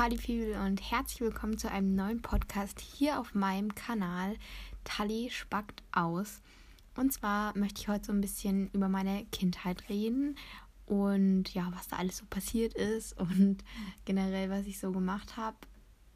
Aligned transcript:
Party 0.00 0.16
People 0.16 0.58
und 0.62 0.80
herzlich 0.80 1.20
willkommen 1.20 1.58
zu 1.58 1.70
einem 1.70 1.94
neuen 1.94 2.22
Podcast 2.22 2.80
hier 2.80 3.20
auf 3.20 3.34
meinem 3.34 3.74
Kanal 3.74 4.34
Tali 4.82 5.28
spackt 5.30 5.82
aus. 5.92 6.40
Und 6.96 7.12
zwar 7.12 7.54
möchte 7.54 7.82
ich 7.82 7.88
heute 7.88 8.06
so 8.06 8.12
ein 8.12 8.22
bisschen 8.22 8.70
über 8.70 8.88
meine 8.88 9.26
Kindheit 9.26 9.90
reden 9.90 10.38
und 10.86 11.52
ja, 11.52 11.70
was 11.74 11.88
da 11.88 11.96
alles 11.96 12.16
so 12.16 12.24
passiert 12.30 12.72
ist 12.72 13.12
und 13.20 13.58
generell, 14.06 14.48
was 14.48 14.64
ich 14.64 14.80
so 14.80 14.90
gemacht 14.90 15.36
habe. 15.36 15.58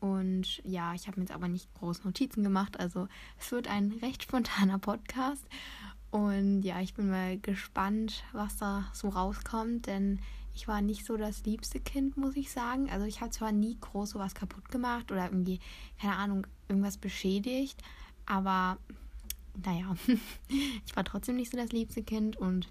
Und 0.01 0.63
ja, 0.65 0.95
ich 0.95 1.07
habe 1.07 1.21
mir 1.21 1.27
jetzt 1.27 1.35
aber 1.35 1.49
nicht 1.49 1.69
groß 1.75 2.05
Notizen 2.05 2.43
gemacht, 2.43 2.81
also 2.81 3.07
es 3.39 3.53
wird 3.53 3.69
ein 3.69 3.93
recht 4.01 4.23
spontaner 4.23 4.79
Podcast. 4.79 5.45
Und 6.11 6.63
ja, 6.63 6.81
ich 6.81 6.95
bin 6.95 7.11
mal 7.11 7.39
gespannt, 7.39 8.25
was 8.33 8.57
da 8.57 8.87
so 8.95 9.11
rauskommt, 9.11 9.89
denn 9.89 10.21
ich 10.55 10.69
war 10.69 10.81
nicht 10.81 11.05
so 11.05 11.17
das 11.17 11.45
liebste 11.45 11.81
Kind, 11.81 12.17
muss 12.17 12.37
ich 12.37 12.51
sagen. 12.51 12.89
Also 12.91 13.07
ich 13.07 13.21
habe 13.21 13.31
zwar 13.31 13.53
nie 13.53 13.77
groß 13.81 14.11
sowas 14.11 14.35
kaputt 14.35 14.69
gemacht 14.69 15.11
oder 15.11 15.25
irgendwie, 15.25 15.61
keine 16.01 16.17
Ahnung, 16.17 16.47
irgendwas 16.69 16.97
beschädigt, 16.97 17.83
aber 18.27 18.79
naja, 19.65 19.95
ich 20.87 20.97
war 20.97 21.05
trotzdem 21.05 21.37
nicht 21.37 21.51
so 21.51 21.57
das 21.57 21.73
liebste 21.73 22.03
Kind 22.03 22.37
und 22.37 22.69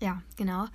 ja, 0.00 0.22
genau. 0.36 0.66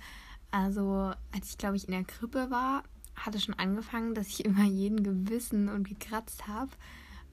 Also 0.50 1.12
als 1.32 1.50
ich, 1.50 1.58
glaube 1.58 1.76
ich, 1.76 1.84
in 1.84 1.92
der 1.92 2.04
Krippe 2.04 2.50
war, 2.50 2.82
hatte 3.14 3.40
schon 3.40 3.54
angefangen, 3.54 4.14
dass 4.14 4.28
ich 4.28 4.44
immer 4.44 4.64
jeden 4.64 5.02
gewissen 5.02 5.68
und 5.68 5.88
gekratzt 5.88 6.46
habe. 6.48 6.70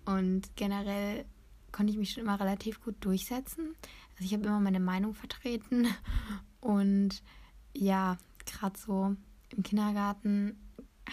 Und 0.05 0.55
generell 0.55 1.25
konnte 1.71 1.91
ich 1.91 1.97
mich 1.97 2.11
schon 2.11 2.23
immer 2.23 2.39
relativ 2.39 2.81
gut 2.81 2.95
durchsetzen. 2.99 3.75
Also 4.13 4.25
ich 4.25 4.33
habe 4.33 4.45
immer 4.45 4.59
meine 4.59 4.79
Meinung 4.79 5.13
vertreten 5.13 5.87
und 6.61 7.23
ja, 7.73 8.17
gerade 8.45 8.77
so 8.77 9.15
im 9.49 9.63
Kindergarten 9.63 10.57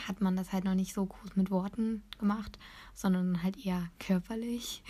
hat 0.07 0.21
man 0.21 0.37
das 0.37 0.53
halt 0.53 0.65
noch 0.65 0.75
nicht 0.75 0.95
so 0.95 1.07
groß 1.07 1.37
mit 1.37 1.51
Worten 1.51 2.03
gemacht, 2.19 2.59
sondern 2.95 3.43
halt 3.43 3.65
eher 3.65 3.91
körperlich. 3.99 4.83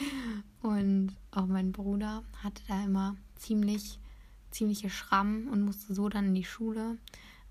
Und 0.62 1.16
auch 1.30 1.46
mein 1.46 1.72
Bruder 1.72 2.22
hatte 2.42 2.62
da 2.68 2.84
immer 2.84 3.16
ziemlich, 3.36 3.98
ziemliche 4.50 4.90
Schrammen 4.90 5.48
und 5.48 5.62
musste 5.62 5.94
so 5.94 6.08
dann 6.08 6.26
in 6.26 6.34
die 6.34 6.44
Schule. 6.44 6.98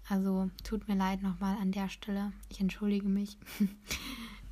Also 0.08 0.50
tut 0.64 0.88
mir 0.88 0.96
leid 0.96 1.22
nochmal 1.22 1.58
an 1.58 1.72
der 1.72 1.90
Stelle. 1.90 2.32
Ich 2.50 2.60
entschuldige 2.60 3.08
mich. 3.08 3.38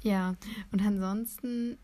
ja, 0.02 0.36
und 0.72 0.82
ansonsten, 0.82 1.78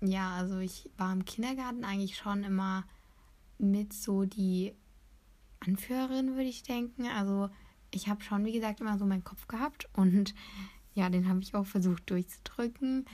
ja, 0.00 0.34
also 0.34 0.58
ich 0.58 0.90
war 0.96 1.12
im 1.12 1.24
Kindergarten 1.24 1.84
eigentlich 1.84 2.16
schon 2.16 2.42
immer 2.42 2.84
mit 3.58 3.92
so 3.92 4.24
die 4.24 4.74
Anführerin, 5.60 6.34
würde 6.34 6.48
ich 6.48 6.62
denken. 6.62 7.06
Also 7.06 7.50
ich 7.94 8.08
habe 8.08 8.22
schon, 8.22 8.44
wie 8.44 8.52
gesagt, 8.52 8.80
immer 8.80 8.98
so 8.98 9.06
meinen 9.06 9.24
Kopf 9.24 9.46
gehabt 9.46 9.88
und 9.92 10.34
ja, 10.94 11.10
den 11.10 11.28
habe 11.28 11.40
ich 11.40 11.54
auch 11.54 11.66
versucht 11.66 12.08
durchzudrücken. 12.10 13.06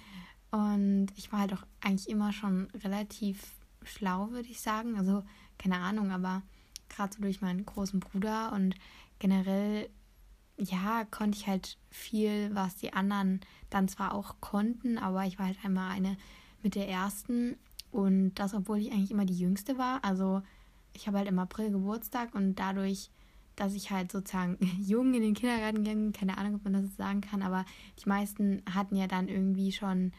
Und 0.51 1.09
ich 1.17 1.33
war 1.33 1.41
halt 1.41 1.53
auch 1.53 1.63
eigentlich 1.81 2.09
immer 2.09 2.33
schon 2.33 2.69
relativ 2.83 3.43
schlau, 3.83 4.31
würde 4.31 4.49
ich 4.49 4.61
sagen. 4.61 4.97
Also 4.97 5.23
keine 5.59 5.79
Ahnung, 5.79 6.11
aber 6.11 6.43
gerade 6.89 7.15
so 7.15 7.23
durch 7.23 7.41
meinen 7.41 7.65
großen 7.65 8.01
Bruder 8.01 8.53
und 8.53 8.75
generell, 9.19 9.89
ja, 10.59 11.05
konnte 11.05 11.39
ich 11.39 11.47
halt 11.47 11.79
viel, 11.91 12.55
was 12.55 12.77
die 12.77 12.93
anderen 12.93 13.41
dann 13.71 13.89
zwar 13.89 14.15
auch 14.15 14.37
konnten, 14.41 14.99
aber 14.99 15.25
ich 15.25 15.39
war 15.39 15.47
halt 15.47 15.65
einmal 15.65 15.91
eine 15.93 16.17
mit 16.63 16.75
der 16.75 16.89
ersten 16.89 17.57
und 17.91 18.35
das, 18.35 18.55
obwohl 18.55 18.79
ich 18.79 18.93
eigentlich 18.93 19.11
immer 19.11 19.25
die 19.25 19.39
jüngste 19.39 19.79
war. 19.79 20.05
Also 20.05 20.43
ich 20.93 21.07
habe 21.07 21.19
halt 21.19 21.29
im 21.29 21.39
April 21.39 21.71
Geburtstag 21.71 22.35
und 22.35 22.57
dadurch 22.57 23.11
dass 23.61 23.75
ich 23.75 23.91
halt 23.91 24.11
sozusagen 24.11 24.57
jung 24.81 25.13
in 25.13 25.21
den 25.21 25.35
Kindergarten 25.35 25.85
ging. 25.85 26.13
Keine 26.13 26.39
Ahnung, 26.39 26.55
ob 26.55 26.65
man 26.65 26.73
das 26.73 26.97
sagen 26.97 27.21
kann, 27.21 27.43
aber 27.43 27.67
die 28.03 28.09
meisten 28.09 28.63
hatten 28.73 28.97
ja 28.97 29.07
dann 29.07 29.29
irgendwie 29.29 29.71
schon, 29.71 30.13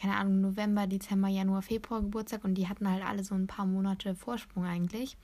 keine 0.00 0.16
Ahnung, 0.16 0.40
November, 0.40 0.86
Dezember, 0.86 1.28
Januar, 1.28 1.60
Februar 1.60 2.00
Geburtstag 2.00 2.42
und 2.44 2.54
die 2.54 2.68
hatten 2.68 2.90
halt 2.90 3.04
alle 3.04 3.22
so 3.22 3.34
ein 3.34 3.46
paar 3.46 3.66
Monate 3.66 4.14
Vorsprung 4.14 4.64
eigentlich. 4.64 5.18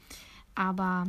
Aber 0.54 1.06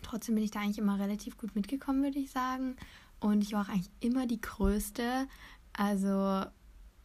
trotzdem 0.00 0.34
bin 0.34 0.44
ich 0.44 0.50
da 0.50 0.60
eigentlich 0.60 0.78
immer 0.78 0.98
relativ 0.98 1.36
gut 1.36 1.54
mitgekommen, 1.54 2.02
würde 2.02 2.18
ich 2.18 2.30
sagen. 2.30 2.76
Und 3.20 3.42
ich 3.42 3.52
war 3.52 3.66
auch 3.66 3.68
eigentlich 3.68 3.90
immer 4.00 4.26
die 4.26 4.40
Größte. 4.40 5.28
Also, 5.74 6.46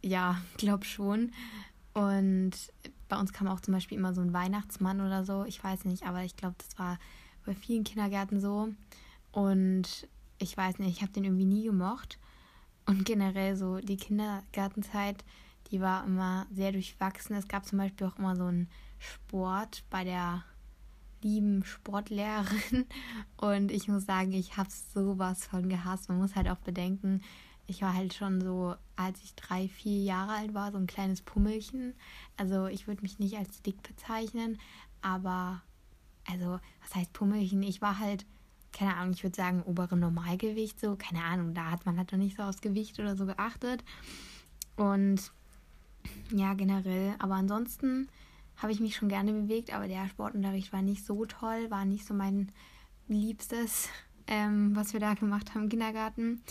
ja, 0.02 0.42
glaub 0.58 0.86
schon. 0.86 1.34
Und 1.94 2.52
bei 3.10 3.20
uns 3.20 3.34
kam 3.34 3.48
auch 3.48 3.60
zum 3.60 3.74
Beispiel 3.74 3.98
immer 3.98 4.14
so 4.14 4.22
ein 4.22 4.32
Weihnachtsmann 4.32 5.02
oder 5.02 5.26
so. 5.26 5.44
Ich 5.44 5.62
weiß 5.62 5.84
nicht, 5.84 6.04
aber 6.04 6.24
ich 6.24 6.38
glaube, 6.38 6.56
das 6.58 6.80
war 6.80 6.98
bei 7.46 7.54
vielen 7.54 7.84
Kindergärten 7.84 8.40
so. 8.40 8.70
Und 9.32 10.08
ich 10.40 10.56
weiß 10.56 10.80
nicht, 10.80 10.98
ich 10.98 11.02
habe 11.02 11.12
den 11.12 11.24
irgendwie 11.24 11.46
nie 11.46 11.64
gemocht. 11.64 12.20
Und 12.86 13.06
generell 13.06 13.56
so 13.56 13.78
die 13.78 13.98
Kindergartenzeit, 13.98 15.24
die 15.72 15.82
war 15.82 16.06
immer 16.06 16.48
sehr 16.52 16.72
durchwachsen. 16.72 17.36
Es 17.36 17.48
gab 17.48 17.66
zum 17.66 17.78
Beispiel 17.78 18.08
auch 18.08 18.18
immer 18.18 18.36
so 18.36 18.46
einen 18.46 18.68
Sport 19.00 19.84
bei 19.90 20.04
der 20.04 20.44
lieben 21.22 21.64
Sportlehrerin. 21.64 22.86
Und 23.38 23.72
ich 23.72 23.88
muss 23.88 24.06
sagen, 24.06 24.34
ich 24.34 24.58
habe 24.58 24.70
sowas 24.94 25.46
von 25.46 25.70
gehasst. 25.70 26.10
Man 26.10 26.18
muss 26.18 26.36
halt 26.36 26.50
auch 26.50 26.58
bedenken, 26.58 27.22
ich 27.68 27.82
war 27.82 27.94
halt 27.94 28.14
schon 28.14 28.42
so, 28.42 28.76
als 28.98 29.24
ich 29.24 29.34
drei, 29.36 29.70
vier 29.70 30.04
Jahre 30.04 30.34
alt 30.34 30.54
war, 30.54 30.72
so 30.72 30.78
ein 30.78 30.88
kleines 30.88 31.22
Pummelchen. 31.22 31.94
Also 32.36 32.68
ich 32.68 32.88
würde 32.88 33.02
mich 33.02 33.18
nicht 33.18 33.38
als 33.38 33.62
dick 33.62 33.82
bezeichnen, 33.82 34.60
aber 35.02 35.62
also, 36.30 36.60
was 36.82 36.96
heißt 36.96 37.14
Pummelchen? 37.14 37.64
Ich 37.64 37.82
war 37.82 38.00
halt, 38.00 38.26
keine 38.72 38.96
Ahnung, 38.96 39.14
ich 39.14 39.24
würde 39.24 39.36
sagen, 39.36 39.64
obere 39.64 39.98
Normalgewicht, 39.98 40.80
so, 40.80 40.96
keine 40.96 41.24
Ahnung, 41.24 41.54
da 41.54 41.72
hat 41.72 41.86
man 41.86 41.98
halt 41.98 42.12
noch 42.12 42.20
nicht 42.20 42.38
so 42.38 42.44
aufs 42.44 42.62
Gewicht 42.62 43.00
oder 43.00 43.16
so 43.16 43.26
geachtet. 43.26 43.84
Und 44.76 45.32
ja, 46.32 46.54
generell, 46.54 47.16
aber 47.20 47.36
ansonsten 47.36 48.08
habe 48.58 48.72
ich 48.72 48.80
mich 48.80 48.96
schon 48.96 49.10
gerne 49.10 49.34
bewegt, 49.34 49.74
aber 49.74 49.88
der 49.88 50.08
Sportunterricht 50.08 50.72
war 50.72 50.82
nicht 50.82 51.06
so 51.06 51.26
toll, 51.26 51.70
war 51.70 51.86
nicht 51.86 52.06
so 52.06 52.14
mein 52.14 52.52
Liebstes, 53.08 53.90
ähm, 54.28 54.76
was 54.76 54.94
wir 54.94 55.00
da 55.00 55.14
gemacht 55.16 55.54
haben 55.54 55.64
im 55.64 55.70
Kindergarten. 55.70 56.42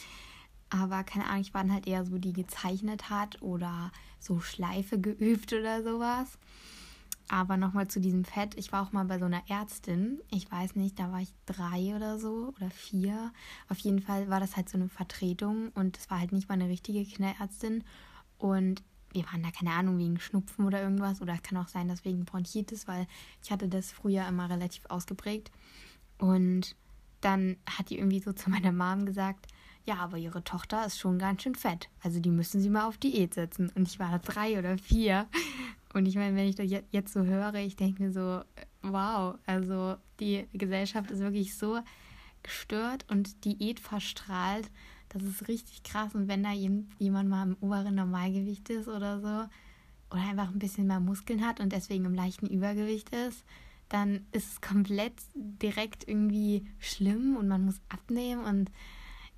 Aber 0.70 1.02
keine 1.02 1.26
Ahnung, 1.26 1.40
ich 1.40 1.54
war 1.54 1.62
dann 1.62 1.72
halt 1.72 1.86
eher 1.86 2.04
so, 2.04 2.18
die 2.18 2.32
gezeichnet 2.32 3.10
hat 3.10 3.42
oder 3.42 3.90
so 4.18 4.40
Schleife 4.40 5.00
geübt 5.00 5.52
oder 5.52 5.82
sowas. 5.82 6.38
Aber 7.32 7.56
nochmal 7.56 7.86
zu 7.86 8.00
diesem 8.00 8.24
Fett. 8.24 8.56
Ich 8.56 8.72
war 8.72 8.82
auch 8.82 8.90
mal 8.90 9.04
bei 9.04 9.20
so 9.20 9.24
einer 9.24 9.48
Ärztin. 9.48 10.20
Ich 10.32 10.50
weiß 10.50 10.74
nicht, 10.74 10.98
da 10.98 11.12
war 11.12 11.20
ich 11.20 11.32
drei 11.46 11.94
oder 11.94 12.18
so 12.18 12.52
oder 12.56 12.70
vier. 12.70 13.32
Auf 13.68 13.78
jeden 13.78 14.00
Fall 14.02 14.28
war 14.28 14.40
das 14.40 14.56
halt 14.56 14.68
so 14.68 14.76
eine 14.76 14.88
Vertretung 14.88 15.68
und 15.76 15.96
es 15.96 16.10
war 16.10 16.18
halt 16.18 16.32
nicht 16.32 16.48
mal 16.48 16.56
eine 16.56 16.68
richtige 16.68 17.04
Kinderärztin. 17.04 17.84
Und 18.38 18.82
wir 19.12 19.24
waren 19.26 19.44
da, 19.44 19.52
keine 19.52 19.70
Ahnung, 19.70 19.96
wegen 19.98 20.18
Schnupfen 20.18 20.64
oder 20.64 20.82
irgendwas. 20.82 21.22
Oder 21.22 21.38
kann 21.38 21.56
auch 21.56 21.68
sein, 21.68 21.86
dass 21.86 22.04
wegen 22.04 22.24
Bronchitis, 22.24 22.88
weil 22.88 23.06
ich 23.44 23.52
hatte 23.52 23.68
das 23.68 23.92
früher 23.92 24.26
immer 24.26 24.50
relativ 24.50 24.86
ausgeprägt. 24.86 25.52
Und 26.18 26.74
dann 27.20 27.58
hat 27.78 27.90
die 27.90 27.98
irgendwie 27.98 28.18
so 28.18 28.32
zu 28.32 28.50
meiner 28.50 28.72
Mom 28.72 29.06
gesagt, 29.06 29.46
ja, 29.84 29.98
aber 29.98 30.18
ihre 30.18 30.42
Tochter 30.42 30.84
ist 30.84 30.98
schon 30.98 31.20
ganz 31.20 31.44
schön 31.44 31.54
fett. 31.54 31.90
Also 32.02 32.18
die 32.18 32.30
müssen 32.30 32.60
sie 32.60 32.70
mal 32.70 32.88
auf 32.88 32.98
Diät 32.98 33.34
setzen. 33.34 33.70
Und 33.76 33.86
ich 33.86 34.00
war 34.00 34.18
drei 34.18 34.58
oder 34.58 34.76
vier. 34.78 35.28
Und 35.92 36.06
ich 36.06 36.14
meine, 36.14 36.36
wenn 36.36 36.48
ich 36.48 36.56
das 36.56 36.70
jetzt 36.90 37.12
so 37.12 37.24
höre, 37.24 37.54
ich 37.54 37.76
denke 37.76 38.02
mir 38.02 38.12
so, 38.12 38.42
wow, 38.82 39.38
also 39.46 39.96
die 40.20 40.46
Gesellschaft 40.52 41.10
ist 41.10 41.20
wirklich 41.20 41.56
so 41.56 41.80
gestört 42.42 43.04
und 43.08 43.44
Diät 43.44 43.80
verstrahlt. 43.80 44.70
Das 45.08 45.22
ist 45.22 45.48
richtig 45.48 45.82
krass. 45.82 46.14
Und 46.14 46.28
wenn 46.28 46.44
da 46.44 46.52
jemand 46.52 47.28
mal 47.28 47.42
im 47.42 47.56
oberen 47.60 47.96
Normalgewicht 47.96 48.70
ist 48.70 48.88
oder 48.88 49.20
so, 49.20 49.48
oder 50.10 50.22
einfach 50.22 50.48
ein 50.48 50.58
bisschen 50.58 50.86
mehr 50.86 51.00
Muskeln 51.00 51.46
hat 51.46 51.60
und 51.60 51.72
deswegen 51.72 52.04
im 52.04 52.14
leichten 52.14 52.46
Übergewicht 52.46 53.10
ist, 53.10 53.44
dann 53.88 54.26
ist 54.32 54.52
es 54.52 54.60
komplett 54.60 55.14
direkt 55.34 56.06
irgendwie 56.06 56.64
schlimm 56.78 57.36
und 57.36 57.48
man 57.48 57.64
muss 57.64 57.80
abnehmen. 57.88 58.44
Und 58.44 58.70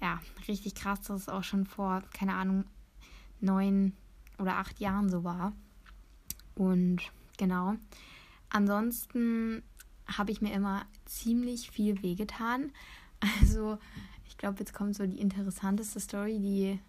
ja, 0.00 0.20
richtig 0.48 0.74
krass, 0.74 1.00
dass 1.02 1.22
es 1.22 1.28
auch 1.28 1.44
schon 1.44 1.66
vor, 1.66 2.02
keine 2.12 2.34
Ahnung, 2.34 2.64
neun 3.40 3.94
oder 4.38 4.56
acht 4.56 4.80
Jahren 4.80 5.08
so 5.08 5.24
war. 5.24 5.52
Und 6.62 7.00
genau. 7.38 7.74
Ansonsten 8.48 9.62
habe 10.06 10.30
ich 10.30 10.40
mir 10.40 10.52
immer 10.52 10.86
ziemlich 11.04 11.70
viel 11.70 12.02
wehgetan. 12.02 12.72
Also, 13.40 13.78
ich 14.26 14.36
glaube, 14.36 14.58
jetzt 14.58 14.74
kommt 14.74 14.96
so 14.96 15.06
die 15.06 15.20
interessanteste 15.20 16.00
Story, 16.00 16.40
die 16.40 16.80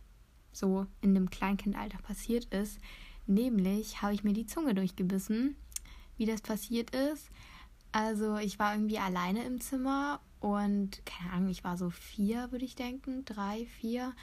so 0.51 0.87
in 0.99 1.13
dem 1.13 1.29
Kleinkindalter 1.29 1.99
passiert 1.99 2.45
ist. 2.45 2.79
Nämlich 3.27 4.01
habe 4.01 4.15
ich 4.15 4.23
mir 4.23 4.33
die 4.33 4.47
Zunge 4.47 4.73
durchgebissen, 4.73 5.55
wie 6.17 6.25
das 6.25 6.41
passiert 6.41 6.89
ist. 6.95 7.29
Also, 7.91 8.37
ich 8.37 8.57
war 8.57 8.73
irgendwie 8.73 8.97
alleine 8.97 9.43
im 9.43 9.61
Zimmer 9.61 10.21
und 10.39 11.05
keine 11.05 11.33
Ahnung, 11.33 11.49
ich 11.49 11.63
war 11.63 11.77
so 11.77 11.91
vier, 11.91 12.51
würde 12.51 12.65
ich 12.65 12.73
denken, 12.73 13.25
drei, 13.25 13.67
vier. 13.79 14.13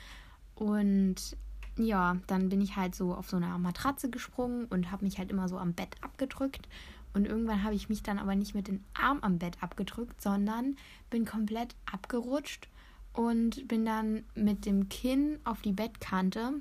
Und 0.57 1.37
ja, 1.83 2.17
dann 2.27 2.49
bin 2.49 2.61
ich 2.61 2.77
halt 2.77 2.95
so 2.95 3.15
auf 3.15 3.29
so 3.29 3.37
einer 3.37 3.59
Matratze 3.59 4.11
gesprungen 4.11 4.67
und 4.67 4.91
habe 4.91 5.05
mich 5.05 5.19
halt 5.19 5.31
immer 5.31 5.49
so 5.49 5.59
am 5.59 5.73
Bett 5.73 5.97
abgedrückt. 6.01 6.69
Und 7.13 7.27
irgendwann 7.27 7.65
habe 7.65 7.75
ich 7.75 7.89
mich 7.89 8.03
dann 8.03 8.19
aber 8.19 8.35
nicht 8.35 8.55
mit 8.55 8.69
dem 8.69 8.85
Arm 8.95 9.19
am 9.21 9.39
Bett 9.39 9.63
abgedrückt, 9.63 10.21
sondern 10.23 10.77
bin 11.11 11.25
komplett 11.25 11.75
abgerutscht 11.91 12.69
und 13.13 13.67
bin 13.67 13.85
dann 13.85 14.25
mit 14.35 14.65
dem 14.65 14.89
Kinn 14.89 15.41
auf 15.45 15.61
die 15.63 15.73
Bettkante 15.73 16.55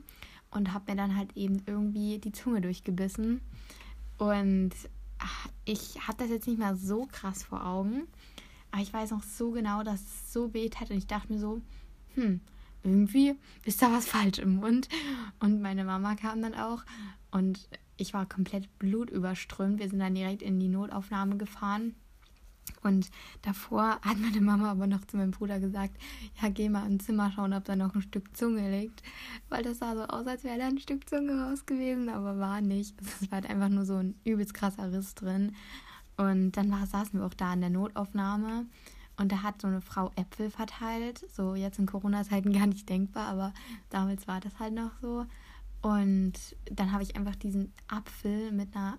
und 0.51 0.73
habe 0.73 0.91
mir 0.91 0.97
dann 0.97 1.15
halt 1.15 1.37
eben 1.37 1.61
irgendwie 1.67 2.17
die 2.17 2.31
Zunge 2.31 2.61
durchgebissen. 2.61 3.41
Und 4.17 4.71
ich 5.65 6.07
habe 6.07 6.17
das 6.17 6.29
jetzt 6.29 6.47
nicht 6.47 6.59
mehr 6.59 6.75
so 6.75 7.07
krass 7.11 7.43
vor 7.43 7.65
Augen, 7.65 8.07
aber 8.71 8.81
ich 8.81 8.93
weiß 8.93 9.11
noch 9.11 9.23
so 9.23 9.51
genau, 9.51 9.83
dass 9.83 10.01
es 10.01 10.33
so 10.33 10.53
weh 10.53 10.69
hat 10.69 10.89
und 10.89 10.97
ich 10.97 11.07
dachte 11.07 11.31
mir 11.31 11.39
so, 11.39 11.61
hm, 12.15 12.41
irgendwie 12.83 13.35
ist 13.65 13.81
da 13.81 13.91
was 13.91 14.07
falsch 14.07 14.39
im 14.39 14.55
Mund. 14.55 14.89
Und 15.39 15.61
meine 15.61 15.83
Mama 15.83 16.15
kam 16.15 16.41
dann 16.41 16.55
auch 16.55 16.83
und 17.31 17.67
ich 17.97 18.13
war 18.13 18.25
komplett 18.27 18.79
blutüberströmt. 18.79 19.79
Wir 19.79 19.89
sind 19.89 19.99
dann 19.99 20.15
direkt 20.15 20.41
in 20.41 20.59
die 20.59 20.69
Notaufnahme 20.69 21.37
gefahren. 21.37 21.95
Und 22.81 23.09
davor 23.41 23.99
hat 24.01 24.17
meine 24.19 24.41
Mama 24.41 24.71
aber 24.71 24.87
noch 24.87 25.03
zu 25.05 25.17
meinem 25.17 25.31
Bruder 25.31 25.59
gesagt, 25.59 25.97
ja, 26.41 26.49
geh 26.49 26.69
mal 26.69 26.85
im 26.87 26.99
Zimmer 26.99 27.31
schauen, 27.31 27.53
ob 27.53 27.65
da 27.65 27.75
noch 27.75 27.93
ein 27.95 28.01
Stück 28.01 28.35
Zunge 28.37 28.79
liegt. 28.79 29.03
Weil 29.49 29.63
das 29.63 29.79
sah 29.79 29.95
so 29.95 30.03
aus, 30.03 30.27
als 30.27 30.43
wäre 30.43 30.59
da 30.59 30.67
ein 30.67 30.79
Stück 30.79 31.09
Zunge 31.09 31.43
raus 31.43 31.65
gewesen, 31.65 32.09
aber 32.09 32.39
war 32.39 32.61
nicht. 32.61 32.95
Es 33.21 33.31
war 33.31 33.41
halt 33.41 33.49
einfach 33.49 33.69
nur 33.69 33.85
so 33.85 33.95
ein 33.95 34.15
übelst 34.23 34.53
krasser 34.53 34.93
Riss 34.93 35.15
drin. 35.15 35.55
Und 36.15 36.51
dann 36.53 36.69
saßen 36.85 37.19
wir 37.19 37.25
auch 37.25 37.33
da 37.33 37.53
in 37.53 37.61
der 37.61 37.69
Notaufnahme 37.69 38.65
und 39.19 39.31
da 39.31 39.43
hat 39.43 39.61
so 39.61 39.67
eine 39.67 39.81
Frau 39.81 40.11
Äpfel 40.15 40.49
verteilt. 40.49 41.25
So 41.33 41.53
jetzt 41.53 41.77
in 41.77 41.85
Corona-Zeiten 41.85 42.53
gar 42.57 42.67
nicht 42.67 42.87
denkbar, 42.87 43.27
aber 43.27 43.53
damals 43.89 44.27
war 44.27 44.39
das 44.39 44.57
halt 44.59 44.73
noch 44.73 44.91
so. 45.01 45.25
Und 45.81 46.33
dann 46.71 46.91
habe 46.91 47.03
ich 47.03 47.15
einfach 47.15 47.35
diesen 47.35 47.73
Apfel 47.87 48.51
mit 48.51 48.75
einer 48.75 48.97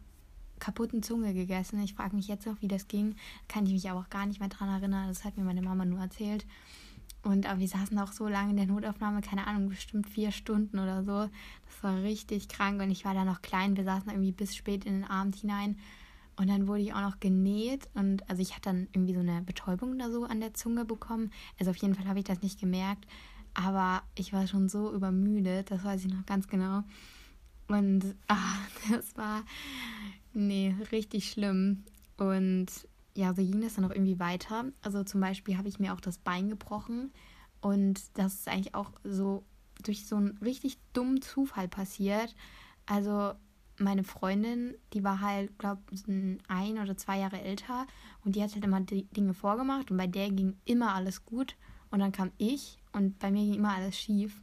kaputten 0.58 1.02
Zunge 1.02 1.32
gegessen. 1.32 1.82
Ich 1.82 1.94
frage 1.94 2.14
mich 2.14 2.28
jetzt 2.28 2.46
noch, 2.46 2.60
wie 2.60 2.68
das 2.68 2.86
ging. 2.86 3.16
Kann 3.48 3.64
ich 3.64 3.72
mich 3.72 3.90
aber 3.90 4.00
auch 4.00 4.10
gar 4.10 4.26
nicht 4.26 4.40
mehr 4.40 4.50
dran 4.50 4.68
erinnern. 4.68 5.08
Das 5.08 5.24
hat 5.24 5.38
mir 5.38 5.44
meine 5.44 5.62
Mama 5.62 5.86
nur 5.86 6.00
erzählt. 6.00 6.46
Und 7.22 7.46
aber 7.46 7.60
wir 7.60 7.68
saßen 7.68 7.98
auch 7.98 8.12
so 8.12 8.28
lange 8.28 8.50
in 8.50 8.56
der 8.56 8.66
Notaufnahme, 8.66 9.20
keine 9.20 9.46
Ahnung, 9.46 9.68
bestimmt 9.68 10.08
vier 10.08 10.32
Stunden 10.32 10.78
oder 10.78 11.02
so. 11.02 11.30
Das 11.66 11.82
war 11.82 12.02
richtig 12.02 12.48
krank 12.48 12.80
und 12.80 12.90
ich 12.90 13.04
war 13.04 13.14
da 13.14 13.24
noch 13.24 13.42
klein. 13.42 13.76
Wir 13.76 13.84
saßen 13.84 14.10
irgendwie 14.10 14.32
bis 14.32 14.54
spät 14.54 14.84
in 14.84 15.00
den 15.00 15.10
Abend 15.10 15.36
hinein. 15.36 15.78
Und 16.36 16.48
dann 16.48 16.66
wurde 16.66 16.80
ich 16.80 16.94
auch 16.94 17.02
noch 17.02 17.20
genäht 17.20 17.88
und 17.94 18.28
also 18.30 18.40
ich 18.40 18.52
hatte 18.52 18.70
dann 18.70 18.88
irgendwie 18.92 19.14
so 19.14 19.20
eine 19.20 19.42
Betäubung 19.42 19.94
oder 19.94 20.10
so 20.10 20.24
an 20.24 20.40
der 20.40 20.54
Zunge 20.54 20.84
bekommen. 20.84 21.30
Also 21.58 21.70
auf 21.70 21.76
jeden 21.76 21.94
Fall 21.94 22.06
habe 22.06 22.18
ich 22.18 22.24
das 22.24 22.42
nicht 22.42 22.58
gemerkt. 22.58 23.06
Aber 23.54 24.02
ich 24.14 24.32
war 24.32 24.46
schon 24.46 24.68
so 24.68 24.92
übermüdet, 24.92 25.70
das 25.70 25.84
weiß 25.84 26.04
ich 26.04 26.12
noch 26.12 26.24
ganz 26.24 26.48
genau. 26.48 26.82
Und 27.68 28.14
ach, 28.26 28.60
das 28.90 29.16
war, 29.16 29.44
nee, 30.32 30.74
richtig 30.92 31.30
schlimm. 31.30 31.84
Und 32.16 32.68
ja, 33.14 33.34
so 33.34 33.42
ging 33.42 33.60
das 33.60 33.74
dann 33.74 33.84
auch 33.84 33.90
irgendwie 33.90 34.18
weiter. 34.18 34.66
Also 34.82 35.04
zum 35.04 35.20
Beispiel 35.20 35.56
habe 35.56 35.68
ich 35.68 35.78
mir 35.78 35.92
auch 35.94 36.00
das 36.00 36.18
Bein 36.18 36.48
gebrochen. 36.48 37.12
Und 37.60 38.00
das 38.14 38.34
ist 38.34 38.48
eigentlich 38.48 38.74
auch 38.74 38.92
so 39.04 39.44
durch 39.82 40.06
so 40.06 40.16
einen 40.16 40.38
richtig 40.38 40.78
dummen 40.92 41.20
Zufall 41.22 41.68
passiert. 41.68 42.34
Also 42.86 43.32
meine 43.80 44.04
Freundin, 44.04 44.74
die 44.92 45.02
war 45.02 45.20
halt, 45.20 45.58
glaube 45.58 45.80
ich, 45.90 46.06
ein 46.06 46.78
oder 46.78 46.96
zwei 46.96 47.18
Jahre 47.18 47.40
älter 47.40 47.86
und 48.24 48.36
die 48.36 48.42
hat 48.42 48.54
halt 48.54 48.64
immer 48.64 48.80
die 48.80 49.04
Dinge 49.04 49.34
vorgemacht 49.34 49.90
und 49.90 49.96
bei 49.96 50.06
der 50.06 50.30
ging 50.30 50.56
immer 50.64 50.94
alles 50.94 51.24
gut. 51.24 51.56
Und 51.90 51.98
dann 51.98 52.12
kam 52.12 52.30
ich 52.38 52.78
und 52.92 53.18
bei 53.18 53.30
mir 53.30 53.44
ging 53.44 53.54
immer 53.54 53.74
alles 53.74 53.98
schief. 53.98 54.40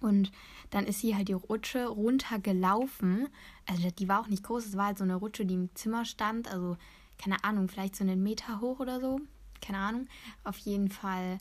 Und 0.00 0.30
dann 0.70 0.84
ist 0.84 1.00
sie 1.00 1.16
halt 1.16 1.28
die 1.28 1.32
Rutsche 1.32 1.86
runtergelaufen. 1.86 3.28
Also 3.66 3.90
die 3.90 4.08
war 4.08 4.20
auch 4.20 4.28
nicht 4.28 4.42
groß, 4.42 4.66
es 4.66 4.76
war 4.76 4.86
halt 4.86 4.98
so 4.98 5.04
eine 5.04 5.14
Rutsche, 5.16 5.46
die 5.46 5.54
im 5.54 5.74
Zimmer 5.74 6.04
stand. 6.04 6.52
Also 6.52 6.76
keine 7.18 7.42
Ahnung, 7.44 7.68
vielleicht 7.68 7.96
so 7.96 8.04
einen 8.04 8.22
Meter 8.22 8.60
hoch 8.60 8.80
oder 8.80 9.00
so. 9.00 9.20
Keine 9.62 9.78
Ahnung. 9.78 10.06
Auf 10.44 10.58
jeden 10.58 10.90
Fall 10.90 11.38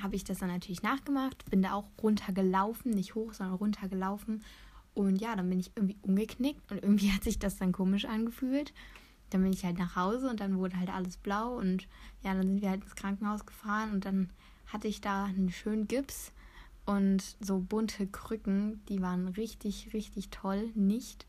habe 0.00 0.14
ich 0.14 0.24
das 0.24 0.38
dann 0.38 0.50
natürlich 0.50 0.82
nachgemacht. 0.82 1.50
Bin 1.50 1.62
da 1.62 1.72
auch 1.72 1.88
runtergelaufen, 2.00 2.92
nicht 2.92 3.14
hoch, 3.14 3.32
sondern 3.32 3.56
runtergelaufen. 3.56 4.44
Und 5.00 5.16
ja, 5.20 5.36
dann 5.36 5.48
bin 5.48 5.60
ich 5.60 5.72
irgendwie 5.74 5.98
umgeknickt 6.02 6.70
und 6.70 6.82
irgendwie 6.82 7.10
hat 7.12 7.24
sich 7.24 7.38
das 7.38 7.56
dann 7.56 7.72
komisch 7.72 8.04
angefühlt. 8.04 8.72
Dann 9.30 9.42
bin 9.42 9.52
ich 9.52 9.64
halt 9.64 9.78
nach 9.78 9.96
Hause 9.96 10.28
und 10.28 10.40
dann 10.40 10.58
wurde 10.58 10.78
halt 10.78 10.90
alles 10.90 11.16
blau 11.16 11.56
und 11.56 11.86
ja, 12.22 12.34
dann 12.34 12.48
sind 12.48 12.62
wir 12.62 12.70
halt 12.70 12.82
ins 12.82 12.96
Krankenhaus 12.96 13.46
gefahren 13.46 13.92
und 13.92 14.04
dann 14.04 14.30
hatte 14.66 14.88
ich 14.88 15.00
da 15.00 15.24
einen 15.24 15.50
schönen 15.50 15.86
Gips 15.86 16.32
und 16.84 17.36
so 17.40 17.60
bunte 17.60 18.06
Krücken, 18.06 18.84
die 18.88 19.00
waren 19.00 19.28
richtig, 19.28 19.92
richtig 19.92 20.30
toll, 20.30 20.70
nicht. 20.74 21.26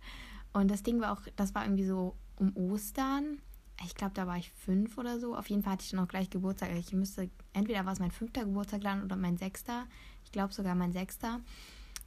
Und 0.53 0.69
das 0.69 0.83
Ding 0.83 1.00
war 1.00 1.13
auch, 1.13 1.21
das 1.35 1.53
war 1.53 1.63
irgendwie 1.63 1.85
so 1.85 2.15
um 2.38 2.56
Ostern. 2.56 3.39
Ich 3.85 3.95
glaube, 3.95 4.13
da 4.13 4.27
war 4.27 4.38
ich 4.38 4.51
fünf 4.51 4.97
oder 4.97 5.19
so. 5.19 5.35
Auf 5.35 5.50
jeden 5.50 5.63
Fall 5.63 5.73
hatte 5.73 5.83
ich 5.83 5.91
dann 5.91 6.00
auch 6.00 6.07
gleich 6.07 6.29
Geburtstag. 6.29 6.71
Ich 6.77 6.94
müsste, 6.94 7.29
entweder 7.53 7.85
war 7.85 7.94
es 7.94 8.00
mein 8.00 8.12
fünfter 8.12 8.45
Geburtstag 8.45 8.81
dann 8.81 9.03
oder 9.03 9.15
mein 9.15 9.38
sechster. 9.38 9.85
Ich 10.23 10.31
glaube 10.31 10.53
sogar 10.53 10.75
mein 10.75 10.94
sechster. 10.94 11.41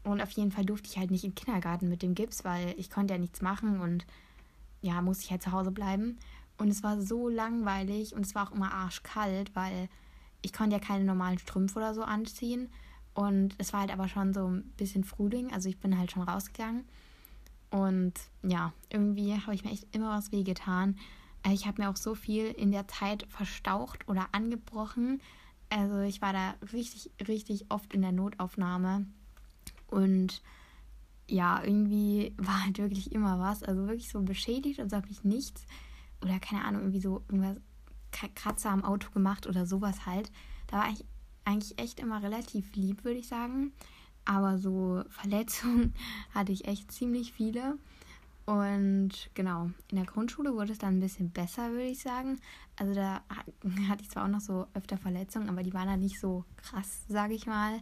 Und 0.05 0.21
auf 0.21 0.31
jeden 0.31 0.53
Fall 0.53 0.65
durfte 0.67 0.89
ich 0.89 0.99
halt 0.99 1.11
nicht 1.11 1.25
in 1.25 1.31
den 1.31 1.35
Kindergarten 1.35 1.89
mit 1.89 2.03
dem 2.03 2.15
Gips, 2.15 2.45
weil 2.45 2.75
ich 2.79 2.91
konnte 2.91 3.15
ja 3.15 3.19
nichts 3.19 3.41
machen 3.41 3.81
und 3.81 4.07
ja, 4.83 5.01
musste 5.01 5.25
ich 5.25 5.31
halt 5.31 5.43
zu 5.43 5.53
Hause 5.53 5.71
bleiben. 5.71 6.19
Und 6.59 6.69
es 6.69 6.83
war 6.83 7.01
so 7.01 7.29
langweilig 7.29 8.15
und 8.15 8.25
es 8.25 8.35
war 8.35 8.47
auch 8.47 8.55
immer 8.55 8.73
arschkalt, 8.73 9.57
weil 9.57 9.89
ich 10.43 10.53
konnte 10.53 10.77
ja 10.77 10.81
keine 10.81 11.05
normalen 11.05 11.39
Strümpfe 11.39 11.79
oder 11.79 11.95
so 11.95 12.03
anziehen. 12.03 12.69
Und 13.15 13.55
es 13.59 13.73
war 13.73 13.81
halt 13.81 13.93
aber 13.93 14.09
schon 14.09 14.35
so 14.35 14.47
ein 14.47 14.63
bisschen 14.77 15.05
Frühling, 15.05 15.53
also 15.53 15.69
ich 15.69 15.79
bin 15.79 15.99
halt 15.99 16.13
schon 16.13 16.23
rausgegangen. 16.23 16.85
Und 17.71 18.13
ja, 18.43 18.73
irgendwie 18.91 19.35
habe 19.35 19.55
ich 19.55 19.65
mir 19.65 19.71
echt 19.71 19.87
immer 19.97 20.11
was 20.11 20.33
wehgetan. 20.33 20.97
Ich 21.51 21.67
habe 21.67 21.83
mir 21.83 21.89
auch 21.89 21.97
so 21.97 22.15
viel 22.15 22.47
in 22.47 22.71
der 22.71 22.87
Zeit 22.89 23.27
verstaucht 23.29 24.09
oder 24.09 24.29
angebrochen. 24.33 25.21
Also 25.71 26.01
ich 26.01 26.23
war 26.23 26.33
da 26.33 26.55
richtig, 26.73 27.11
richtig 27.27 27.71
oft 27.71 27.93
in 27.93 28.03
der 28.03 28.13
Notaufnahme. 28.13 29.07
Und 29.95 30.43
ja, 31.29 31.63
irgendwie 31.63 32.35
war 32.37 32.65
halt 32.65 32.79
wirklich 32.79 33.13
immer 33.13 33.39
was. 33.39 33.63
Also 33.63 33.87
wirklich 33.87 34.11
so 34.11 34.21
beschädigt 34.23 34.81
und 34.81 34.93
habe 34.93 35.09
ich 35.09 35.23
nichts. 35.23 35.67
Oder 36.21 36.41
keine 36.41 36.65
Ahnung, 36.65 36.83
irgendwie 36.83 37.01
so 37.01 37.23
irgendwas 37.29 37.59
Kratzer 38.35 38.71
am 38.71 38.85
Auto 38.85 39.11
gemacht 39.11 39.47
oder 39.47 39.67
sowas 39.67 40.05
halt. 40.05 40.33
Da 40.67 40.79
war 40.79 40.91
ich 40.91 41.05
eigentlich 41.45 41.79
echt 41.79 42.01
immer 42.01 42.23
relativ 42.23 42.75
lieb, 42.75 43.05
würde 43.05 43.21
ich 43.21 43.29
sagen. 43.29 43.73
Aber 44.25 44.59
so 44.59 45.05
Verletzungen 45.11 45.95
hatte 46.35 46.51
ich 46.51 46.67
echt 46.67 46.91
ziemlich 46.91 47.33
viele. 47.33 47.79
Und 48.47 49.31
genau, 49.35 49.71
in 49.91 49.97
der 49.97 50.07
Grundschule 50.07 50.55
wurde 50.55 50.73
es 50.73 50.79
dann 50.79 50.97
ein 50.97 51.01
bisschen 51.01 51.31
besser, 51.31 51.71
würde 51.71 51.85
ich 51.87 52.03
sagen. 52.03 52.41
Also 52.77 52.95
da 52.95 53.23
hatte 53.89 54.03
ich 54.03 54.11
zwar 54.11 54.25
auch 54.25 54.29
noch 54.29 54.41
so 54.41 54.67
öfter 54.75 54.99
Verletzungen, 54.99 55.49
aber 55.49 55.63
die 55.63 55.73
waren 55.73 55.87
dann 55.87 56.01
nicht 56.01 56.19
so 56.19 56.45
krass, 56.57 57.05
sage 57.09 57.35
ich 57.35 57.47
mal. 57.47 57.81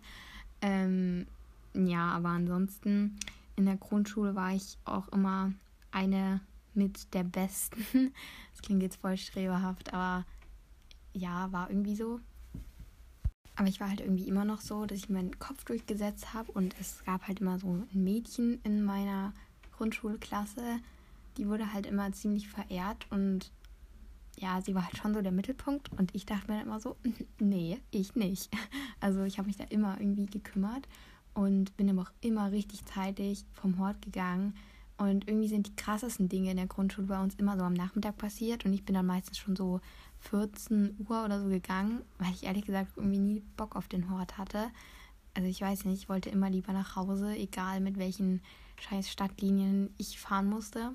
Ähm, 0.61 1.27
ja, 1.75 2.11
aber 2.11 2.31
ansonsten 2.31 3.19
in 3.57 3.67
der 3.67 3.77
Grundschule 3.77 4.35
war 4.35 4.55
ich 4.55 4.79
auch 4.85 5.09
immer 5.09 5.53
eine 5.91 6.41
mit 6.75 7.13
der 7.15 7.25
Besten. 7.25 7.85
Das 8.53 8.63
klingt 8.63 8.83
jetzt 8.83 9.01
voll 9.01 9.17
streberhaft, 9.17 9.93
aber 9.93 10.25
ja, 11.15 11.51
war 11.51 11.69
irgendwie 11.69 11.97
so. 11.97 12.21
Aber 13.57 13.67
ich 13.67 13.81
war 13.81 13.89
halt 13.89 14.01
irgendwie 14.01 14.29
immer 14.29 14.45
noch 14.45 14.61
so, 14.61 14.87
dass 14.87 14.99
ich 14.99 15.09
meinen 15.09 15.39
Kopf 15.41 15.65
durchgesetzt 15.65 16.33
habe 16.33 16.53
und 16.53 16.77
es 16.79 17.03
gab 17.05 17.27
halt 17.27 17.41
immer 17.41 17.59
so 17.59 17.69
ein 17.69 17.89
Mädchen 17.93 18.61
in 18.63 18.85
meiner 18.85 19.33
Grundschulklasse, 19.77 20.79
die 21.37 21.49
wurde 21.49 21.73
halt 21.73 21.87
immer 21.87 22.13
ziemlich 22.13 22.49
verehrt 22.49 23.07
und 23.11 23.51
ja, 24.39 24.61
sie 24.63 24.75
war 24.75 24.85
halt 24.85 24.97
schon 24.97 25.13
so 25.13 25.23
der 25.23 25.33
Mittelpunkt 25.33 25.91
und 25.99 26.15
ich 26.15 26.25
dachte 26.25 26.51
mir 26.51 26.59
dann 26.59 26.67
immer 26.67 26.81
so, 26.81 26.97
nee, 27.39 27.81
ich 27.91 28.15
nicht. 28.15 28.51
Also 29.01 29.25
ich 29.25 29.39
habe 29.39 29.49
mich 29.49 29.57
da 29.57 29.65
immer 29.65 30.01
irgendwie 30.01 30.27
gekümmert 30.27 30.87
und 31.35 31.77
bin 31.77 31.91
aber 31.91 32.03
auch 32.03 32.13
immer 32.21 32.53
richtig 32.53 32.85
zeitig 32.85 33.45
vom 33.55 33.79
Hort 33.79 34.03
gegangen. 34.03 34.55
Und 34.99 35.27
irgendwie 35.27 35.49
sind 35.49 35.67
die 35.67 35.77
krassesten 35.77 36.29
Dinge 36.29 36.51
in 36.51 36.57
der 36.57 36.67
Grundschule 36.67 37.07
bei 37.07 37.21
uns 37.21 37.35
immer 37.35 37.57
so 37.57 37.65
am 37.65 37.73
Nachmittag 37.73 38.19
passiert 38.19 38.65
und 38.65 38.73
ich 38.73 38.85
bin 38.85 38.95
dann 38.95 39.07
meistens 39.07 39.39
schon 39.39 39.57
so 39.57 39.81
14 40.21 40.97
Uhr 41.09 41.25
oder 41.25 41.41
so 41.41 41.49
gegangen, 41.49 42.03
weil 42.19 42.31
ich 42.31 42.45
ehrlich 42.45 42.65
gesagt 42.65 42.93
irgendwie 42.97 43.19
nie 43.19 43.43
Bock 43.57 43.75
auf 43.75 43.89
den 43.89 44.11
Hort 44.11 44.39
hatte. 44.39 44.71
Also 45.35 45.49
ich 45.49 45.61
weiß 45.61 45.87
nicht, 45.87 46.03
ich 46.03 46.09
wollte 46.09 46.31
immer 46.31 46.51
lieber 46.51 46.73
nach 46.73 46.95
Hause, 46.95 47.35
egal 47.35 47.81
mit 47.81 47.99
welchen 47.99 48.43
scheiß 48.81 49.11
Stadtlinien 49.11 49.93
ich 49.97 50.21
fahren 50.21 50.49
musste. 50.49 50.93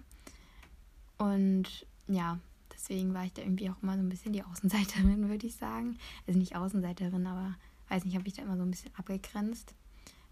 Und 1.17 1.85
ja, 2.07 2.39
deswegen 2.73 3.13
war 3.13 3.25
ich 3.25 3.33
da 3.33 3.41
irgendwie 3.41 3.69
auch 3.69 3.81
immer 3.81 3.95
so 3.95 3.99
ein 3.99 4.09
bisschen 4.09 4.33
die 4.33 4.43
Außenseiterin, 4.43 5.27
würde 5.29 5.47
ich 5.47 5.55
sagen. 5.55 5.97
Also 6.27 6.39
nicht 6.39 6.55
Außenseiterin, 6.55 7.25
aber 7.25 7.55
weiß 7.89 8.05
nicht, 8.05 8.15
habe 8.15 8.27
ich 8.27 8.35
da 8.35 8.43
immer 8.43 8.57
so 8.57 8.63
ein 8.63 8.71
bisschen 8.71 8.93
abgegrenzt. 8.95 9.73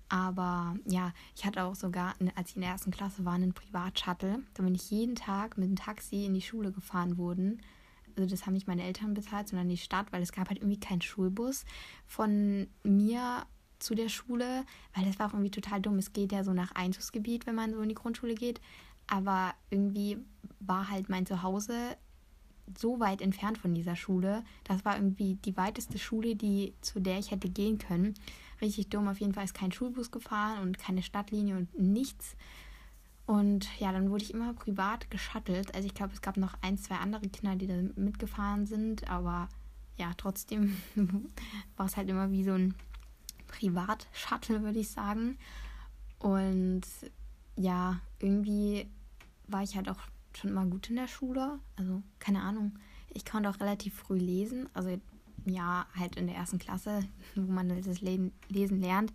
Aber 0.09 0.75
ja, 0.85 1.13
ich 1.35 1.45
hatte 1.45 1.63
auch 1.63 1.75
sogar, 1.75 2.13
als 2.35 2.51
ich 2.51 2.55
in 2.55 2.61
der 2.61 2.71
ersten 2.71 2.91
Klasse 2.91 3.25
war, 3.25 3.33
einen 3.33 3.53
Privatshuttle. 3.53 4.43
Da 4.53 4.63
bin 4.63 4.75
ich 4.75 4.91
jeden 4.91 5.15
Tag 5.15 5.57
mit 5.57 5.67
dem 5.67 5.75
Taxi 5.75 6.25
in 6.25 6.33
die 6.33 6.41
Schule 6.41 6.71
gefahren 6.71 7.17
worden. 7.17 7.61
Also 8.15 8.29
das 8.29 8.45
haben 8.45 8.53
nicht 8.53 8.67
meine 8.67 8.83
Eltern 8.83 9.13
bezahlt, 9.13 9.47
sondern 9.47 9.67
die 9.67 9.77
Stadt, 9.77 10.11
weil 10.11 10.21
es 10.21 10.31
gab 10.31 10.49
halt 10.49 10.59
irgendwie 10.59 10.79
keinen 10.79 11.01
Schulbus 11.01 11.65
von 12.05 12.67
mir 12.83 13.45
zu 13.79 13.93
der 13.93 14.09
Schule, 14.09 14.63
weil 14.93 15.05
das 15.05 15.19
war 15.19 15.27
auch 15.27 15.33
irgendwie 15.33 15.51
total 15.51 15.81
dumm. 15.81 15.97
Es 15.97 16.13
geht 16.13 16.31
ja 16.31 16.43
so 16.43 16.53
nach 16.53 16.71
Einzugsgebiet, 16.73 17.45
wenn 17.45 17.55
man 17.55 17.73
so 17.73 17.81
in 17.81 17.89
die 17.89 17.95
Grundschule 17.95 18.35
geht. 18.35 18.61
Aber 19.07 19.53
irgendwie 19.69 20.17
war 20.59 20.89
halt 20.89 21.09
mein 21.09 21.25
Zuhause 21.25 21.97
so 22.77 22.99
weit 22.99 23.21
entfernt 23.21 23.57
von 23.57 23.73
dieser 23.73 23.95
Schule. 23.95 24.43
Das 24.63 24.85
war 24.85 24.95
irgendwie 24.95 25.35
die 25.35 25.55
weiteste 25.57 25.99
Schule, 25.99 26.35
die 26.35 26.73
zu 26.81 26.99
der 26.99 27.19
ich 27.19 27.31
hätte 27.31 27.49
gehen 27.49 27.77
können. 27.77 28.15
Richtig 28.65 28.89
dumm. 28.89 29.07
Auf 29.07 29.19
jeden 29.19 29.35
Fall 29.35 29.43
ist 29.43 29.53
kein 29.53 29.71
Schulbus 29.71 30.09
gefahren 30.09 30.63
und 30.63 30.79
keine 30.79 31.03
Stadtlinie 31.03 31.55
und 31.55 31.77
nichts. 31.77 32.35
Und 33.27 33.67
ja, 33.79 33.91
dann 33.91 34.09
wurde 34.09 34.23
ich 34.23 34.33
immer 34.33 34.55
privat 34.55 35.11
geschattelt. 35.11 35.75
Also 35.75 35.85
ich 35.87 35.93
glaube, 35.93 36.13
es 36.13 36.21
gab 36.23 36.35
noch 36.35 36.55
ein, 36.63 36.79
zwei 36.79 36.95
andere 36.95 37.29
Kinder, 37.29 37.55
die 37.55 37.67
da 37.67 37.75
mitgefahren 37.95 38.65
sind, 38.65 39.07
aber 39.07 39.49
ja, 39.97 40.11
trotzdem 40.17 40.75
war 41.77 41.85
es 41.85 41.95
halt 41.95 42.09
immer 42.09 42.31
wie 42.31 42.43
so 42.43 42.53
ein 42.53 42.73
Privat-Shuttle, 43.45 44.63
würde 44.63 44.79
ich 44.79 44.89
sagen. 44.89 45.37
Und 46.17 46.81
ja, 47.55 47.99
irgendwie 48.17 48.89
war 49.45 49.61
ich 49.61 49.75
halt 49.75 49.89
auch 49.89 49.99
schon 50.33 50.49
immer 50.49 50.65
gut 50.65 50.89
in 50.89 50.95
der 50.95 51.07
Schule. 51.07 51.59
Also, 51.75 52.01
keine 52.17 52.41
Ahnung. 52.41 52.79
Ich 53.13 53.25
konnte 53.25 53.47
auch 53.47 53.59
relativ 53.59 53.93
früh 53.93 54.17
lesen. 54.17 54.67
Also, 54.73 54.99
ja, 55.45 55.85
halt 55.97 56.15
in 56.15 56.27
der 56.27 56.35
ersten 56.35 56.59
Klasse, 56.59 57.03
wo 57.35 57.51
man 57.51 57.71
halt 57.71 57.87
das 57.87 58.01
Lesen 58.01 58.81
lernt. 58.81 59.11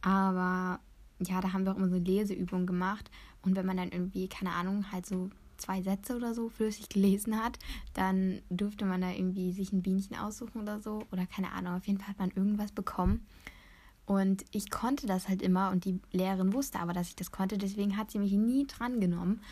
Aber 0.00 0.80
ja, 1.20 1.40
da 1.40 1.52
haben 1.52 1.64
wir 1.64 1.72
auch 1.72 1.76
immer 1.76 1.88
so 1.88 1.96
Leseübungen 1.96 2.66
gemacht. 2.66 3.10
Und 3.42 3.56
wenn 3.56 3.66
man 3.66 3.76
dann 3.76 3.90
irgendwie, 3.90 4.28
keine 4.28 4.52
Ahnung, 4.52 4.90
halt 4.92 5.06
so 5.06 5.30
zwei 5.56 5.82
Sätze 5.82 6.16
oder 6.16 6.34
so 6.34 6.48
flüssig 6.48 6.88
gelesen 6.90 7.42
hat, 7.42 7.58
dann 7.94 8.40
durfte 8.50 8.84
man 8.84 9.00
da 9.00 9.10
irgendwie 9.10 9.52
sich 9.52 9.72
ein 9.72 9.82
Bienchen 9.82 10.16
aussuchen 10.16 10.62
oder 10.62 10.80
so. 10.80 11.02
Oder 11.12 11.26
keine 11.26 11.52
Ahnung, 11.52 11.74
auf 11.74 11.86
jeden 11.86 11.98
Fall 11.98 12.08
hat 12.08 12.18
man 12.18 12.30
irgendwas 12.30 12.72
bekommen. 12.72 13.26
Und 14.06 14.44
ich 14.52 14.70
konnte 14.70 15.06
das 15.06 15.28
halt 15.28 15.42
immer 15.42 15.70
und 15.70 15.84
die 15.84 16.00
Lehrerin 16.12 16.54
wusste 16.54 16.80
aber, 16.80 16.94
dass 16.94 17.08
ich 17.08 17.16
das 17.16 17.30
konnte, 17.30 17.58
deswegen 17.58 17.98
hat 17.98 18.10
sie 18.10 18.18
mich 18.18 18.32
nie 18.32 18.66
dran 18.66 19.00
genommen. 19.00 19.42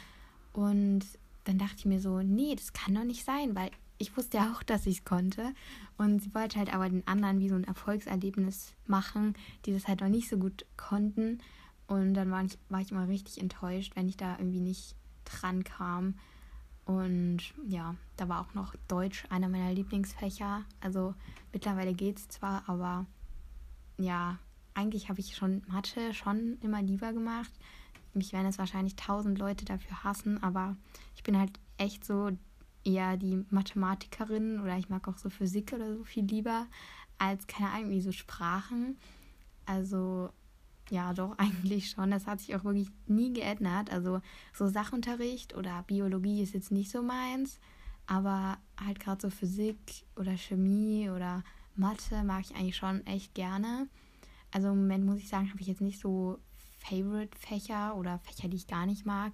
Und 0.54 1.04
dann 1.44 1.58
dachte 1.58 1.76
ich 1.76 1.84
mir 1.84 2.00
so, 2.00 2.20
nee, 2.20 2.54
das 2.54 2.72
kann 2.72 2.94
doch 2.94 3.04
nicht 3.04 3.24
sein, 3.24 3.54
weil 3.54 3.70
ich 3.98 4.16
wusste 4.16 4.38
ja 4.38 4.52
auch, 4.52 4.62
dass 4.62 4.86
ich 4.86 4.98
es 4.98 5.04
konnte. 5.04 5.52
Und 5.96 6.22
sie 6.22 6.34
wollte 6.34 6.58
halt 6.58 6.72
aber 6.72 6.88
den 6.88 7.06
anderen 7.06 7.40
wie 7.40 7.48
so 7.48 7.54
ein 7.54 7.64
Erfolgserlebnis 7.64 8.74
machen, 8.86 9.34
die 9.64 9.72
das 9.72 9.88
halt 9.88 10.00
noch 10.00 10.08
nicht 10.08 10.28
so 10.28 10.36
gut 10.36 10.66
konnten. 10.76 11.40
Und 11.86 12.14
dann 12.14 12.30
war 12.30 12.44
ich, 12.44 12.58
war 12.68 12.80
ich 12.80 12.90
immer 12.90 13.08
richtig 13.08 13.40
enttäuscht, 13.40 13.94
wenn 13.94 14.08
ich 14.08 14.16
da 14.16 14.36
irgendwie 14.38 14.60
nicht 14.60 14.94
dran 15.24 15.64
kam. 15.64 16.14
Und 16.84 17.38
ja, 17.66 17.96
da 18.16 18.28
war 18.28 18.40
auch 18.40 18.54
noch 18.54 18.74
Deutsch 18.86 19.24
einer 19.30 19.48
meiner 19.48 19.72
Lieblingsfächer. 19.72 20.64
Also 20.80 21.14
mittlerweile 21.52 21.94
geht 21.94 22.18
es 22.18 22.28
zwar, 22.28 22.68
aber 22.68 23.06
ja, 23.98 24.38
eigentlich 24.74 25.08
habe 25.08 25.20
ich 25.20 25.34
schon 25.34 25.62
Mathe 25.68 26.12
schon 26.14 26.58
immer 26.60 26.82
lieber 26.82 27.12
gemacht. 27.12 27.50
Mich 28.14 28.32
werden 28.32 28.46
es 28.46 28.58
wahrscheinlich 28.58 28.96
tausend 28.96 29.38
Leute 29.38 29.64
dafür 29.64 30.04
hassen, 30.04 30.42
aber 30.42 30.76
ich 31.16 31.22
bin 31.22 31.38
halt 31.38 31.58
echt 31.76 32.04
so 32.04 32.30
eher 32.86 33.16
die 33.16 33.44
Mathematikerin 33.50 34.60
oder 34.60 34.78
ich 34.78 34.88
mag 34.88 35.06
auch 35.08 35.18
so 35.18 35.28
Physik 35.28 35.72
oder 35.72 35.96
so 35.96 36.04
viel 36.04 36.24
lieber 36.24 36.66
als, 37.18 37.46
keine 37.46 37.70
Ahnung, 37.70 37.90
wie 37.90 38.00
so 38.00 38.12
Sprachen. 38.12 38.96
Also 39.64 40.30
ja, 40.90 41.12
doch, 41.12 41.34
eigentlich 41.38 41.90
schon. 41.90 42.10
Das 42.10 42.26
hat 42.26 42.40
sich 42.40 42.54
auch 42.54 42.64
wirklich 42.64 42.90
nie 43.06 43.32
geändert. 43.32 43.90
Also 43.90 44.20
so 44.54 44.68
Sachunterricht 44.68 45.54
oder 45.56 45.82
Biologie 45.82 46.42
ist 46.42 46.54
jetzt 46.54 46.70
nicht 46.70 46.90
so 46.90 47.02
meins, 47.02 47.58
aber 48.06 48.58
halt 48.82 49.00
gerade 49.00 49.20
so 49.20 49.30
Physik 49.30 49.78
oder 50.16 50.36
Chemie 50.36 51.10
oder 51.10 51.42
Mathe 51.74 52.22
mag 52.24 52.42
ich 52.42 52.56
eigentlich 52.56 52.76
schon 52.76 53.04
echt 53.06 53.34
gerne. 53.34 53.88
Also 54.52 54.68
im 54.68 54.80
Moment 54.80 55.04
muss 55.04 55.18
ich 55.18 55.28
sagen, 55.28 55.50
habe 55.50 55.60
ich 55.60 55.66
jetzt 55.66 55.80
nicht 55.80 56.00
so 56.00 56.38
Favorite-Fächer 56.78 57.96
oder 57.96 58.20
Fächer, 58.20 58.48
die 58.48 58.56
ich 58.56 58.68
gar 58.68 58.86
nicht 58.86 59.04
mag. 59.04 59.32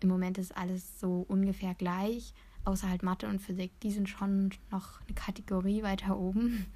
Im 0.00 0.08
Moment 0.08 0.38
ist 0.38 0.56
alles 0.56 0.98
so 0.98 1.24
ungefähr 1.28 1.74
gleich, 1.74 2.34
außer 2.64 2.88
halt 2.88 3.02
Mathe 3.02 3.28
und 3.28 3.40
Physik. 3.40 3.78
Die 3.80 3.90
sind 3.90 4.08
schon 4.08 4.50
noch 4.70 5.00
eine 5.02 5.14
Kategorie 5.14 5.82
weiter 5.82 6.16
oben. 6.16 6.66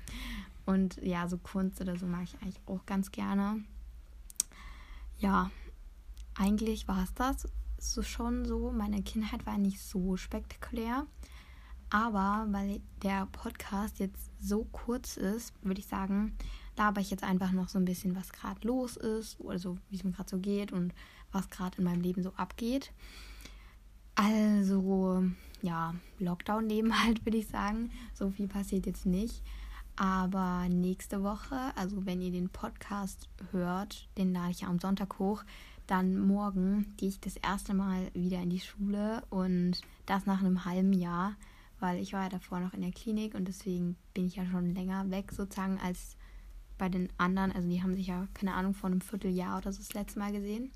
Und 0.65 0.97
ja, 1.03 1.29
so 1.29 1.39
Kunst 1.39 1.81
oder 1.81 1.97
so 1.97 2.07
mag 2.07 2.25
ich 2.25 2.35
eigentlich 2.43 2.61
auch 2.67 2.85
ganz 2.87 3.13
gerne. 3.13 3.63
Ja, 5.19 5.51
eigentlich 6.35 6.89
war 6.89 7.05
es 7.05 7.15
das 7.15 7.49
so 7.79 8.03
schon 8.03 8.45
so. 8.45 8.73
Meine 8.73 9.03
Kindheit 9.03 9.47
war 9.47 9.59
nicht 9.59 9.81
so 9.81 10.17
spektakulär. 10.17 11.07
Aber 11.89 12.47
weil 12.51 12.81
der 13.03 13.27
Podcast 13.27 14.01
jetzt 14.01 14.31
so 14.41 14.65
kurz 14.65 15.17
ist, 15.17 15.55
würde 15.63 15.81
ich 15.81 15.87
sagen, 15.87 16.37
laber 16.77 17.01
ich 17.01 17.11
jetzt 17.11 17.23
einfach 17.23 17.53
noch 17.53 17.69
so 17.69 17.79
ein 17.79 17.85
bisschen, 17.85 18.17
was 18.17 18.33
gerade 18.33 18.67
los 18.67 18.97
ist, 18.97 19.39
also 19.47 19.79
wie 19.89 19.97
es 19.97 20.05
mir 20.05 20.11
gerade 20.11 20.29
so 20.29 20.39
geht 20.39 20.73
und 20.73 20.93
was 21.33 21.49
gerade 21.49 21.79
in 21.79 21.85
meinem 21.85 22.01
Leben 22.01 22.23
so 22.23 22.33
abgeht. 22.35 22.93
Also, 24.17 25.25
ja, 25.63 25.95
Lockdown-Leben 26.19 27.03
halt, 27.05 27.25
würde 27.25 27.39
ich 27.39 27.49
sagen. 27.49 27.91
So 28.15 28.31
viel 28.31 28.49
passiert 28.49 28.87
jetzt 28.87 29.07
nicht. 29.07 29.43
Aber 29.97 30.69
nächste 30.69 31.23
Woche, 31.23 31.57
also 31.75 32.05
wenn 32.05 32.21
ihr 32.21 32.31
den 32.31 32.51
Podcast 32.51 33.29
hört, 33.51 34.09
den 34.19 34.33
lade 34.35 34.51
ich 34.51 34.61
ja 34.61 34.69
am 34.69 34.79
Sonntag 34.79 35.19
hoch, 35.19 35.43
dann 35.87 36.19
morgen 36.19 36.95
gehe 36.97 37.09
ich 37.09 37.21
das 37.21 37.37
erste 37.37 37.73
Mal 37.73 38.11
wieder 38.13 38.41
in 38.43 38.51
die 38.51 38.61
Schule 38.61 39.23
und 39.31 39.81
das 40.05 40.27
nach 40.27 40.41
einem 40.41 40.67
halben 40.67 40.93
Jahr, 40.93 41.37
weil 41.81 41.99
ich 42.01 42.13
war 42.13 42.25
ja 42.25 42.29
davor 42.29 42.61
noch 42.61 42.75
in 42.75 42.83
der 42.83 42.91
Klinik 42.91 43.35
und 43.35 43.49
deswegen 43.49 43.97
bin 44.13 44.27
ich 44.27 44.37
ja 44.37 44.45
schon 44.47 44.75
länger 44.75 45.11
weg 45.11 45.33
sozusagen 45.33 45.79
als 45.79 46.17
bei 46.77 46.91
den 46.91 47.09
anderen, 47.17 47.53
also 47.53 47.69
die 47.69 47.83
haben 47.83 47.97
sich 47.97 48.09
ja, 48.09 48.29
keine 48.35 48.53
Ahnung, 48.53 48.75
vor 48.75 48.91
einem 48.91 49.01
Vierteljahr 49.01 49.59
oder 49.59 49.73
so 49.73 49.79
das 49.79 49.95
letzte 49.95 50.19
Mal 50.19 50.33
gesehen. 50.33 50.73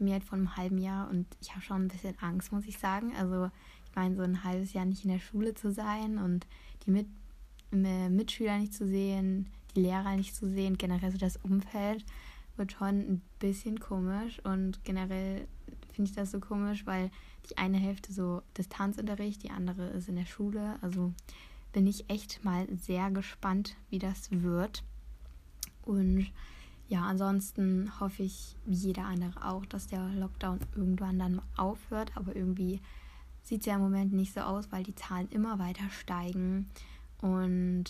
Bei 0.00 0.04
mir 0.04 0.14
halt 0.14 0.24
vor 0.24 0.38
einem 0.38 0.56
halben 0.56 0.78
Jahr 0.78 1.08
und 1.10 1.26
ich 1.40 1.50
habe 1.50 1.62
schon 1.62 1.84
ein 1.84 1.88
bisschen 1.88 2.18
Angst, 2.20 2.50
muss 2.50 2.66
ich 2.66 2.78
sagen. 2.78 3.12
Also 3.16 3.50
ich 3.86 3.94
meine, 3.94 4.16
so 4.16 4.22
ein 4.22 4.42
halbes 4.42 4.72
Jahr 4.72 4.86
nicht 4.86 5.04
in 5.04 5.10
der 5.10 5.20
Schule 5.20 5.54
zu 5.54 5.70
sein 5.70 6.18
und 6.18 6.46
die 6.86 6.90
Mit 6.90 7.06
Mitschüler 7.70 8.58
nicht 8.58 8.74
zu 8.74 8.88
sehen, 8.88 9.48
die 9.76 9.82
Lehrer 9.82 10.16
nicht 10.16 10.34
zu 10.34 10.48
sehen, 10.48 10.78
generell 10.78 11.12
so 11.12 11.18
das 11.18 11.36
Umfeld 11.36 12.04
wird 12.56 12.72
schon 12.72 12.88
ein 12.88 13.22
bisschen 13.38 13.78
komisch 13.78 14.40
und 14.44 14.82
generell 14.84 15.46
finde 15.92 16.10
ich 16.10 16.16
das 16.16 16.30
so 16.30 16.40
komisch, 16.40 16.84
weil 16.86 17.10
die 17.48 17.58
eine 17.58 17.78
Hälfte 17.78 18.12
so 18.12 18.42
Distanzunterricht, 18.58 19.42
die 19.42 19.50
andere 19.50 19.88
ist 19.90 20.08
in 20.08 20.16
der 20.16 20.26
Schule. 20.26 20.78
Also 20.82 21.12
bin 21.72 21.86
ich 21.86 22.10
echt 22.10 22.44
mal 22.44 22.66
sehr 22.74 23.10
gespannt, 23.10 23.76
wie 23.90 23.98
das 23.98 24.30
wird. 24.32 24.82
Und 25.82 26.26
ja, 26.90 27.02
ansonsten 27.02 27.88
hoffe 28.00 28.24
ich, 28.24 28.56
wie 28.66 28.74
jeder 28.74 29.04
andere 29.04 29.48
auch, 29.48 29.64
dass 29.64 29.86
der 29.86 30.08
Lockdown 30.08 30.58
irgendwann 30.74 31.20
dann 31.20 31.40
aufhört. 31.56 32.10
Aber 32.16 32.34
irgendwie 32.34 32.80
sieht 33.44 33.60
es 33.60 33.66
ja 33.66 33.76
im 33.76 33.80
Moment 33.80 34.12
nicht 34.12 34.34
so 34.34 34.40
aus, 34.40 34.72
weil 34.72 34.82
die 34.82 34.96
Zahlen 34.96 35.28
immer 35.30 35.60
weiter 35.60 35.88
steigen. 35.90 36.68
Und 37.22 37.84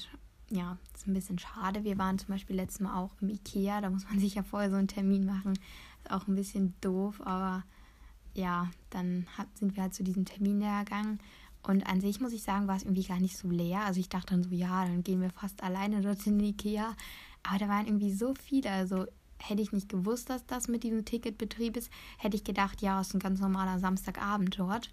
ja, 0.50 0.76
ist 0.95 1.07
ein 1.07 1.14
bisschen 1.14 1.38
schade. 1.38 1.83
Wir 1.83 1.97
waren 1.97 2.19
zum 2.19 2.28
Beispiel 2.28 2.57
letztes 2.57 2.80
Mal 2.80 2.95
auch 2.95 3.12
im 3.23 3.30
Ikea. 3.30 3.80
Da 3.80 3.88
muss 3.88 4.04
man 4.04 4.19
sich 4.21 4.35
ja 4.35 4.42
vorher 4.42 4.69
so 4.69 4.76
einen 4.76 4.87
Termin 4.87 5.25
machen. 5.25 5.54
Ist 6.04 6.11
auch 6.11 6.28
ein 6.28 6.35
bisschen 6.35 6.75
doof, 6.83 7.23
aber 7.25 7.64
ja, 8.35 8.71
dann 8.90 9.26
sind 9.54 9.76
wir 9.76 9.85
halt 9.85 9.95
zu 9.95 10.04
diesem 10.04 10.26
Termin 10.26 10.61
gegangen. 10.61 11.21
Und 11.62 11.87
an 11.87 12.02
sich 12.02 12.21
muss 12.21 12.35
ich 12.35 12.42
sagen, 12.42 12.69
war 12.69 12.76
es 12.76 12.83
irgendwie 12.83 13.04
gar 13.04 13.19
nicht 13.19 13.38
so 13.38 13.49
leer. 13.49 13.80
Also 13.87 13.99
ich 13.99 14.11
dachte 14.11 14.35
dann 14.35 14.42
so, 14.42 14.50
ja, 14.50 14.85
dann 14.85 15.02
gehen 15.02 15.23
wir 15.23 15.30
fast 15.30 15.62
alleine 15.62 16.02
dort 16.02 16.26
in 16.26 16.38
die 16.38 16.50
Ikea. 16.50 16.95
Aber 17.42 17.59
da 17.59 17.68
waren 17.68 17.87
irgendwie 17.87 18.12
so 18.12 18.35
viele. 18.35 18.70
Also 18.70 19.06
hätte 19.38 19.62
ich 19.62 19.73
nicht 19.73 19.88
gewusst, 19.88 20.30
dass 20.30 20.47
das 20.47 20.68
mit 20.68 20.82
diesem 20.82 21.04
Ticketbetrieb 21.04 21.76
ist, 21.76 21.90
hätte 22.18 22.37
ich 22.37 22.44
gedacht, 22.44 22.82
ja, 22.82 23.00
es 23.00 23.09
ist 23.09 23.14
ein 23.14 23.20
ganz 23.20 23.40
normaler 23.40 23.78
Samstagabend 23.78 24.59
dort. 24.59 24.92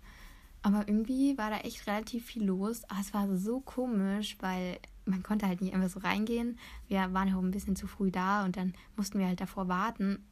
Aber 0.62 0.88
irgendwie 0.88 1.38
war 1.38 1.50
da 1.50 1.60
echt 1.60 1.88
relativ 1.88 2.26
viel 2.26 2.44
los. 2.44 2.84
Aber 2.86 3.00
es 3.00 3.14
war 3.14 3.38
so 3.38 3.60
komisch, 3.60 4.38
weil 4.40 4.80
man 5.06 5.24
konnte 5.24 5.48
halt 5.48 5.62
nicht 5.62 5.74
einfach 5.74 5.90
so 5.90 6.00
reingehen. 6.00 6.58
Wir 6.88 7.14
waren 7.14 7.34
auch 7.34 7.42
ein 7.42 7.52
bisschen 7.52 7.76
zu 7.76 7.88
früh 7.88 8.12
da 8.12 8.44
und 8.44 8.58
dann 8.58 8.74
mussten 8.96 9.20
wir 9.20 9.28
halt 9.28 9.40
davor 9.40 9.68
warten, 9.68 10.26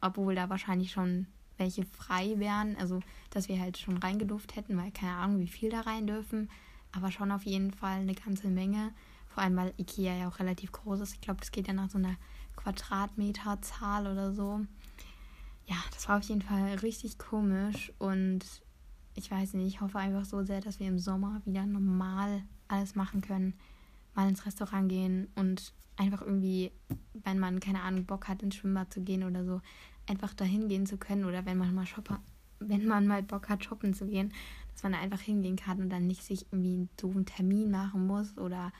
obwohl 0.00 0.34
da 0.34 0.48
wahrscheinlich 0.48 0.92
schon 0.92 1.26
welche 1.58 1.84
frei 1.84 2.34
wären. 2.38 2.76
Also, 2.76 3.00
dass 3.30 3.48
wir 3.48 3.60
halt 3.60 3.78
schon 3.78 3.96
reingeduft 3.98 4.56
hätten, 4.56 4.76
weil 4.76 4.90
keine 4.90 5.14
Ahnung, 5.14 5.40
wie 5.40 5.46
viel 5.46 5.70
da 5.70 5.80
rein 5.82 6.06
dürfen. 6.06 6.50
Aber 6.92 7.10
schon 7.10 7.30
auf 7.30 7.44
jeden 7.44 7.72
Fall 7.72 8.00
eine 8.00 8.14
ganze 8.14 8.48
Menge. 8.48 8.92
Vor 9.36 9.42
allem, 9.42 9.56
weil 9.56 9.74
Ikea 9.76 10.16
ja 10.16 10.28
auch 10.28 10.38
relativ 10.38 10.72
groß 10.72 11.00
ist. 11.00 11.12
Ich 11.12 11.20
glaube, 11.20 11.40
das 11.40 11.50
geht 11.50 11.68
ja 11.68 11.74
nach 11.74 11.90
so 11.90 11.98
einer 11.98 12.16
Quadratmeterzahl 12.56 14.06
oder 14.06 14.32
so. 14.32 14.62
Ja, 15.66 15.76
das 15.92 16.08
war 16.08 16.16
auf 16.16 16.22
jeden 16.22 16.40
Fall 16.40 16.76
richtig 16.76 17.18
komisch 17.18 17.92
und 17.98 18.46
ich 19.14 19.30
weiß 19.30 19.52
nicht, 19.52 19.66
ich 19.66 19.82
hoffe 19.82 19.98
einfach 19.98 20.24
so 20.24 20.42
sehr, 20.42 20.62
dass 20.62 20.80
wir 20.80 20.88
im 20.88 20.98
Sommer 20.98 21.42
wieder 21.44 21.66
normal 21.66 22.44
alles 22.66 22.94
machen 22.94 23.20
können. 23.20 23.52
Mal 24.14 24.30
ins 24.30 24.46
Restaurant 24.46 24.88
gehen 24.88 25.28
und 25.34 25.74
einfach 25.98 26.22
irgendwie, 26.22 26.72
wenn 27.12 27.38
man 27.38 27.60
keine 27.60 27.82
Ahnung 27.82 28.06
Bock 28.06 28.28
hat, 28.28 28.42
ins 28.42 28.56
Schwimmbad 28.56 28.90
zu 28.90 29.02
gehen 29.02 29.22
oder 29.22 29.44
so, 29.44 29.60
einfach 30.06 30.32
dahin 30.32 30.68
gehen 30.68 30.86
zu 30.86 30.96
können 30.96 31.26
oder 31.26 31.44
wenn 31.44 31.58
man 31.58 31.74
mal 31.74 31.84
shoppen, 31.84 32.16
wenn 32.58 32.86
man 32.86 33.06
mal 33.06 33.22
Bock 33.22 33.50
hat, 33.50 33.66
shoppen 33.66 33.92
zu 33.92 34.06
gehen, 34.06 34.32
dass 34.72 34.82
man 34.82 34.92
da 34.92 34.98
einfach 34.98 35.20
hingehen 35.20 35.56
kann 35.56 35.82
und 35.82 35.90
dann 35.90 36.06
nicht 36.06 36.22
sich 36.22 36.46
irgendwie 36.50 36.72
einen 36.72 36.88
doofen 36.96 37.26
Termin 37.26 37.70
machen 37.70 38.06
muss 38.06 38.38
oder 38.38 38.72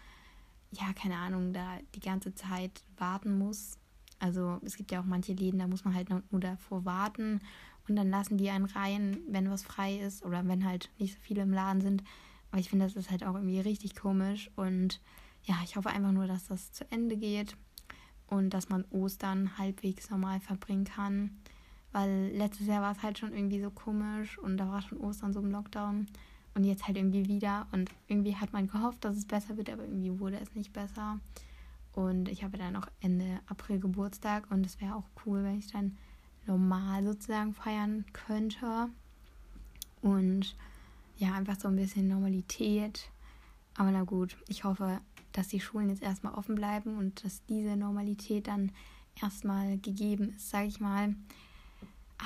ja, 0.70 0.92
keine 0.92 1.16
Ahnung, 1.16 1.52
da 1.52 1.78
die 1.94 2.00
ganze 2.00 2.34
Zeit 2.34 2.84
warten 2.96 3.38
muss. 3.38 3.78
Also 4.18 4.60
es 4.64 4.76
gibt 4.76 4.92
ja 4.92 5.00
auch 5.00 5.04
manche 5.04 5.34
Läden, 5.34 5.58
da 5.58 5.66
muss 5.66 5.84
man 5.84 5.94
halt 5.94 6.08
nur 6.10 6.40
davor 6.40 6.84
warten 6.84 7.40
und 7.88 7.96
dann 7.96 8.10
lassen 8.10 8.38
die 8.38 8.50
einen 8.50 8.64
rein, 8.64 9.18
wenn 9.28 9.50
was 9.50 9.62
frei 9.62 9.96
ist 9.98 10.24
oder 10.24 10.46
wenn 10.46 10.64
halt 10.64 10.90
nicht 10.98 11.14
so 11.14 11.20
viele 11.20 11.42
im 11.42 11.52
Laden 11.52 11.80
sind. 11.80 12.02
Aber 12.50 12.60
ich 12.60 12.68
finde, 12.68 12.86
das 12.86 12.96
ist 12.96 13.10
halt 13.10 13.24
auch 13.24 13.34
irgendwie 13.34 13.60
richtig 13.60 13.94
komisch. 13.94 14.50
Und 14.56 15.00
ja, 15.44 15.56
ich 15.64 15.76
hoffe 15.76 15.90
einfach 15.90 16.12
nur, 16.12 16.26
dass 16.26 16.46
das 16.46 16.72
zu 16.72 16.90
Ende 16.90 17.16
geht 17.16 17.56
und 18.26 18.50
dass 18.50 18.68
man 18.68 18.84
Ostern 18.90 19.56
halbwegs 19.58 20.10
normal 20.10 20.40
verbringen 20.40 20.84
kann. 20.84 21.38
Weil 21.92 22.32
letztes 22.34 22.66
Jahr 22.66 22.82
war 22.82 22.92
es 22.92 23.02
halt 23.02 23.18
schon 23.18 23.32
irgendwie 23.32 23.60
so 23.60 23.70
komisch 23.70 24.38
und 24.38 24.56
da 24.56 24.68
war 24.68 24.82
schon 24.82 24.98
Ostern 24.98 25.32
so 25.32 25.40
im 25.40 25.50
Lockdown 25.50 26.06
und 26.56 26.64
jetzt 26.64 26.86
halt 26.86 26.96
irgendwie 26.96 27.28
wieder. 27.28 27.68
Und 27.70 27.90
irgendwie 28.08 28.34
hat 28.34 28.52
man 28.52 28.66
gehofft, 28.66 29.04
dass 29.04 29.16
es 29.16 29.26
besser 29.26 29.56
wird, 29.56 29.70
aber 29.70 29.84
irgendwie 29.84 30.18
wurde 30.18 30.40
es 30.40 30.54
nicht 30.54 30.72
besser. 30.72 31.20
Und 31.92 32.28
ich 32.28 32.42
habe 32.42 32.58
dann 32.58 32.76
auch 32.76 32.88
Ende 33.00 33.40
April 33.46 33.78
Geburtstag 33.78 34.50
und 34.50 34.64
es 34.64 34.80
wäre 34.80 34.96
auch 34.96 35.04
cool, 35.24 35.44
wenn 35.44 35.58
ich 35.58 35.70
dann 35.70 35.96
normal 36.46 37.04
sozusagen 37.04 37.52
feiern 37.52 38.06
könnte. 38.12 38.88
Und 40.00 40.56
ja, 41.18 41.34
einfach 41.34 41.60
so 41.60 41.68
ein 41.68 41.76
bisschen 41.76 42.08
Normalität. 42.08 43.10
Aber 43.76 43.90
na 43.90 44.04
gut, 44.04 44.36
ich 44.48 44.64
hoffe, 44.64 45.00
dass 45.32 45.48
die 45.48 45.60
Schulen 45.60 45.90
jetzt 45.90 46.02
erstmal 46.02 46.34
offen 46.34 46.54
bleiben 46.54 46.96
und 46.96 47.22
dass 47.22 47.44
diese 47.44 47.76
Normalität 47.76 48.46
dann 48.46 48.72
erstmal 49.20 49.76
gegeben 49.78 50.30
ist, 50.36 50.48
sage 50.48 50.68
ich 50.68 50.80
mal. 50.80 51.14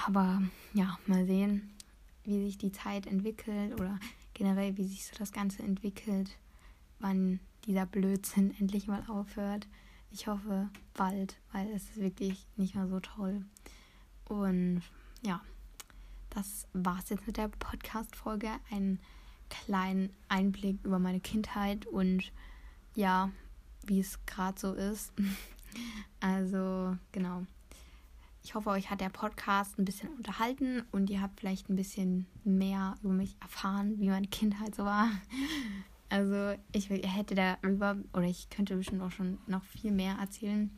Aber 0.07 0.41
ja, 0.73 0.99
mal 1.07 1.27
sehen, 1.27 1.71
wie 2.25 2.45
sich 2.45 2.59
die 2.59 2.71
Zeit 2.71 3.07
entwickelt 3.07 3.81
oder 3.81 3.99
generell, 4.41 4.79
wie 4.79 4.87
sich 4.87 5.05
so 5.05 5.15
das 5.19 5.33
Ganze 5.33 5.63
entwickelt, 5.63 6.39
wann 6.99 7.41
dieser 7.67 7.85
Blödsinn 7.85 8.55
endlich 8.59 8.87
mal 8.87 9.05
aufhört. 9.07 9.69
Ich 10.11 10.29
hoffe 10.29 10.71
bald, 10.95 11.37
weil 11.53 11.69
es 11.69 11.91
ist 11.91 12.01
wirklich 12.01 12.47
nicht 12.57 12.75
mehr 12.75 12.89
so 12.89 13.01
toll. 13.01 13.45
Und 14.25 14.81
ja, 15.21 15.43
das 16.31 16.67
war's 16.73 17.11
jetzt 17.11 17.27
mit 17.27 17.37
der 17.37 17.49
Podcast-Folge. 17.49 18.49
Einen 18.71 18.99
kleinen 19.51 20.09
Einblick 20.29 20.79
über 20.85 20.99
meine 20.99 21.21
Kindheit 21.21 21.85
und 21.85 22.33
ja, 22.95 23.31
wie 23.85 24.01
es 24.01 24.25
gerade 24.25 24.59
so 24.59 24.73
ist. 24.73 25.13
also, 26.21 26.97
genau. 27.13 27.45
Ich 28.43 28.55
hoffe, 28.55 28.71
euch 28.71 28.91
hat 28.91 29.01
der 29.01 29.11
Podcast 29.11 29.79
ein 29.79 29.85
bisschen 29.85 30.09
unterhalten 30.11 30.83
und 30.93 31.11
ihr 31.11 31.21
habt 31.21 31.41
vielleicht 31.41 31.69
ein 31.69 31.77
bisschen 31.77 32.27
mehr 32.43 32.97
über 33.03 33.13
mich 33.13 33.37
erfahren, 33.41 33.99
wie 33.99 34.09
meine 34.09 34.27
Kindheit 34.27 34.75
so 34.75 34.85
war. 34.85 35.09
Also, 36.09 36.59
ich 36.73 36.91
hätte 36.91 37.35
darüber, 37.37 37.97
oder 38.13 38.25
ich 38.25 38.51
könnte 38.51 38.75
bestimmt 38.77 39.03
auch 39.03 39.13
schon 39.13 39.39
noch 39.47 39.63
viel 39.63 39.93
mehr 39.93 40.17
erzählen. 40.21 40.71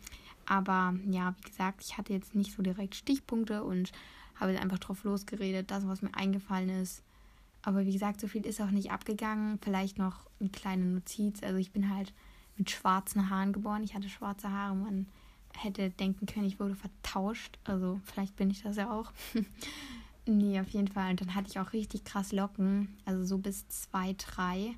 Aber 0.45 0.95
ja, 1.09 1.35
wie 1.39 1.49
gesagt, 1.49 1.83
ich 1.83 1.97
hatte 1.97 2.13
jetzt 2.13 2.35
nicht 2.35 2.53
so 2.53 2.63
direkt 2.63 2.97
Stichpunkte 2.97 3.65
und 3.65 3.93
habe 4.35 4.59
einfach 4.61 4.79
drauf 4.79 5.05
losgeredet, 5.05 5.71
das, 5.71 5.87
was 5.87 6.03
mir 6.03 6.15
eingefallen 6.15 6.69
ist. 6.69 7.03
Aber 7.63 7.87
wie 7.87 7.93
gesagt, 7.93 8.21
so 8.21 8.27
viel 8.27 8.45
ist 8.45 8.61
auch 8.61 8.71
nicht 8.71 8.91
abgegangen. 8.91 9.59
Vielleicht 9.63 9.99
noch 9.99 10.27
eine 10.41 10.51
kleine 10.51 10.85
Notiz. 10.85 11.43
Also 11.43 11.57
ich 11.59 11.71
bin 11.71 11.95
halt 11.95 12.13
mit 12.57 12.71
schwarzen 12.71 13.31
Haaren 13.31 13.53
geboren. 13.53 13.85
Ich 13.85 13.95
hatte 13.95 14.09
schwarze 14.09 14.51
Haare. 14.51 14.75
Man 14.75 15.07
hätte 15.57 15.91
denken 15.91 16.27
können, 16.27 16.47
ich 16.47 16.61
wurde 16.61 16.75
vertauscht. 16.75 17.59
Also 17.65 18.01
vielleicht 18.05 18.37
bin 18.37 18.51
ich 18.51 18.63
das 18.63 18.77
ja 18.77 18.91
auch. 18.91 19.13
nee, 20.27 20.61
auf 20.61 20.69
jeden 20.69 20.89
Fall. 20.89 21.11
Und 21.11 21.21
dann 21.21 21.35
hatte 21.35 21.49
ich 21.49 21.59
auch 21.59 21.73
richtig 21.73 22.05
krass 22.05 22.33
Locken. 22.33 22.97
Also 23.05 23.25
so 23.25 23.39
bis 23.39 23.69
zwei, 23.69 24.15
drei. 24.19 24.77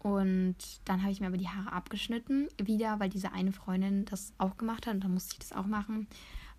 Und 0.00 0.56
dann 0.84 1.02
habe 1.02 1.12
ich 1.12 1.20
mir 1.20 1.28
aber 1.28 1.38
die 1.38 1.48
Haare 1.48 1.72
abgeschnitten. 1.72 2.48
Wieder, 2.62 3.00
weil 3.00 3.08
diese 3.08 3.32
eine 3.32 3.52
Freundin 3.52 4.04
das 4.04 4.32
auch 4.38 4.56
gemacht 4.56 4.86
hat. 4.86 4.94
Und 4.94 5.04
dann 5.04 5.14
musste 5.14 5.34
ich 5.34 5.38
das 5.38 5.52
auch 5.52 5.66
machen. 5.66 6.06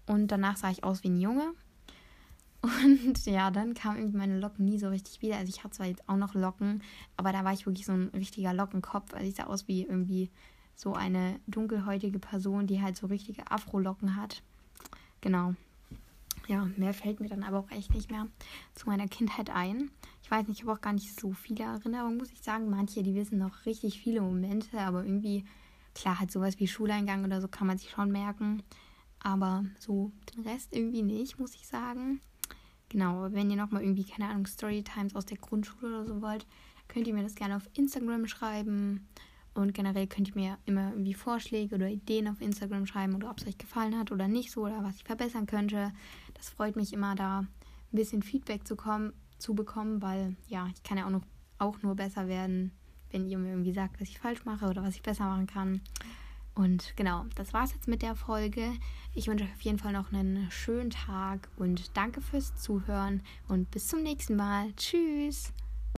Und 0.08 0.28
danach 0.28 0.58
sah 0.58 0.70
ich 0.70 0.84
aus 0.84 1.04
wie 1.04 1.10
ein 1.10 1.20
Junge. 1.20 1.54
Und 2.84 3.26
ja, 3.26 3.52
dann 3.52 3.74
kamen 3.74 3.98
irgendwie 3.98 4.18
meine 4.18 4.40
Locken 4.40 4.66
nie 4.66 4.80
so 4.80 4.90
richtig 4.90 5.22
wieder. 5.22 5.38
Also 5.38 5.50
ich 5.50 5.64
hatte 5.64 5.76
zwar 5.76 5.88
jetzt 5.88 6.08
auch 6.10 6.18
noch 6.18 6.34
Locken, 6.34 6.82
aber 7.18 7.32
da 7.32 7.44
war 7.44 7.54
ich 7.54 7.66
wirklich 7.66 7.86
so 7.86 7.94
ein 7.94 8.10
richtiger 8.14 8.54
Lockenkopf. 8.54 9.14
Also 9.14 9.28
ich 9.28 9.36
sah 9.36 9.46
aus 9.46 9.68
wie 9.68 9.84
irgendwie 9.84 10.30
so 10.76 10.94
eine 10.94 11.40
dunkelhäutige 11.48 12.20
Person, 12.20 12.68
die 12.68 12.82
halt 12.82 12.98
so 12.98 13.08
richtige 13.08 13.50
Afro-Locken 13.50 14.16
hat. 14.16 14.44
Genau. 15.22 15.56
Ja, 16.48 16.70
mehr 16.78 16.94
fällt 16.94 17.20
mir 17.20 17.30
dann 17.30 17.44
aber 17.44 17.60
auch 17.60 17.72
echt 17.72 17.94
nicht 17.94 18.12
mehr 18.12 18.28
zu 18.76 18.88
meiner 18.88 19.08
Kindheit 19.08 19.50
ein. 19.50 19.90
Ich 20.22 20.30
weiß 20.30 20.48
nicht, 20.48 20.60
ich 20.60 20.66
habe 20.66 20.78
auch 20.78 20.82
gar 20.82 20.94
nicht 20.94 21.20
so 21.20 21.32
viele 21.32 21.64
Erinnerungen, 21.64 22.18
muss 22.18 22.32
ich 22.32 22.42
sagen. 22.42 22.70
Manche, 22.70 23.02
die 23.02 23.16
wissen 23.16 23.40
noch 23.40 23.66
richtig 23.66 24.00
viele 24.00 24.22
Momente, 24.22 24.80
aber 24.80 25.04
irgendwie, 25.04 25.46
klar, 25.96 26.20
halt 26.20 26.32
sowas 26.32 26.60
wie 26.60 26.68
Schuleingang 26.68 27.24
oder 27.26 27.42
so 27.42 27.48
kann 27.48 27.68
man 27.68 27.78
sich 27.78 27.90
schon 27.90 28.12
merken. 28.12 28.62
Aber 29.20 29.66
so 29.80 30.12
den 30.36 30.44
Rest 30.44 30.76
irgendwie 30.76 31.02
nicht, 31.02 31.40
muss 31.40 31.56
ich 31.56 31.66
sagen. 31.66 32.22
Genau, 32.90 33.28
wenn 33.32 33.50
ihr 33.50 33.58
nochmal 33.58 33.82
irgendwie, 33.82 34.04
keine 34.04 34.30
Ahnung, 34.30 34.46
Storytimes 34.46 35.16
aus 35.16 35.26
der 35.26 35.38
Grundschule 35.38 35.88
oder 35.88 36.06
so 36.06 36.22
wollt, 36.22 36.46
könnt 36.88 37.08
ihr 37.08 37.14
mir 37.16 37.24
das 37.24 37.34
gerne 37.34 37.56
auf 37.56 37.68
Instagram 37.74 38.28
schreiben. 38.28 39.08
Und 39.56 39.74
generell 39.74 40.06
könnt 40.06 40.28
ihr 40.28 40.36
mir 40.36 40.58
immer 40.66 40.92
irgendwie 40.92 41.14
Vorschläge 41.14 41.76
oder 41.76 41.88
Ideen 41.88 42.28
auf 42.28 42.42
Instagram 42.42 42.86
schreiben 42.86 43.16
oder 43.16 43.32
ob 43.32 43.40
es 43.40 43.48
euch 43.48 43.58
gefallen 43.58 43.98
hat 43.98 44.12
oder 44.12 44.28
nicht 44.28 44.52
so 44.52 44.66
oder 44.66 44.84
was 44.84 44.98
ich 44.98 45.06
verbessern 45.06 45.48
könnte. 45.48 45.94
Das 46.34 46.50
freut 46.50 46.76
mich 46.76 46.92
immer, 46.92 47.16
da 47.16 47.40
ein 47.40 47.48
bisschen 47.92 48.22
Feedback 48.22 48.68
zu, 48.68 48.76
kommen, 48.76 49.14
zu 49.40 49.56
bekommen, 49.56 50.02
weil 50.02 50.36
ja, 50.50 50.68
ich 50.74 50.84
kann 50.84 50.98
ja 50.98 51.06
auch, 51.06 51.12
noch, 51.12 51.24
auch 51.58 51.82
nur 51.82 51.96
besser 51.96 52.28
werden, 52.28 52.74
wenn 53.12 53.30
ihr 53.30 53.38
mir 53.38 53.52
irgendwie 53.52 53.72
sagt, 53.72 54.02
was 54.02 54.10
ich 54.10 54.20
falsch 54.20 54.44
mache 54.44 54.68
oder 54.68 54.84
was 54.84 54.96
ich 54.96 55.04
besser 55.04 55.24
machen 55.24 55.48
kann. 55.48 55.82
Und 56.54 56.94
genau, 56.96 57.26
das 57.36 57.54
war's 57.54 57.74
jetzt 57.74 57.88
mit 57.88 58.02
der 58.02 58.16
Folge. 58.16 58.72
Ich 59.14 59.28
wünsche 59.28 59.46
euch 59.46 59.54
auf 59.54 59.62
jeden 59.62 59.80
Fall 59.80 59.94
noch 59.94 60.12
einen 60.12 60.50
schönen 60.52 60.90
Tag 60.90 61.50
und 61.58 61.96
danke 61.96 62.22
fürs 62.22 62.56
Zuhören 62.56 63.22
und 63.48 63.72
bis 63.72 63.88
zum 63.88 64.04
nächsten 64.04 64.36
Mal. 64.36 64.74
Tschüss. 64.76 65.54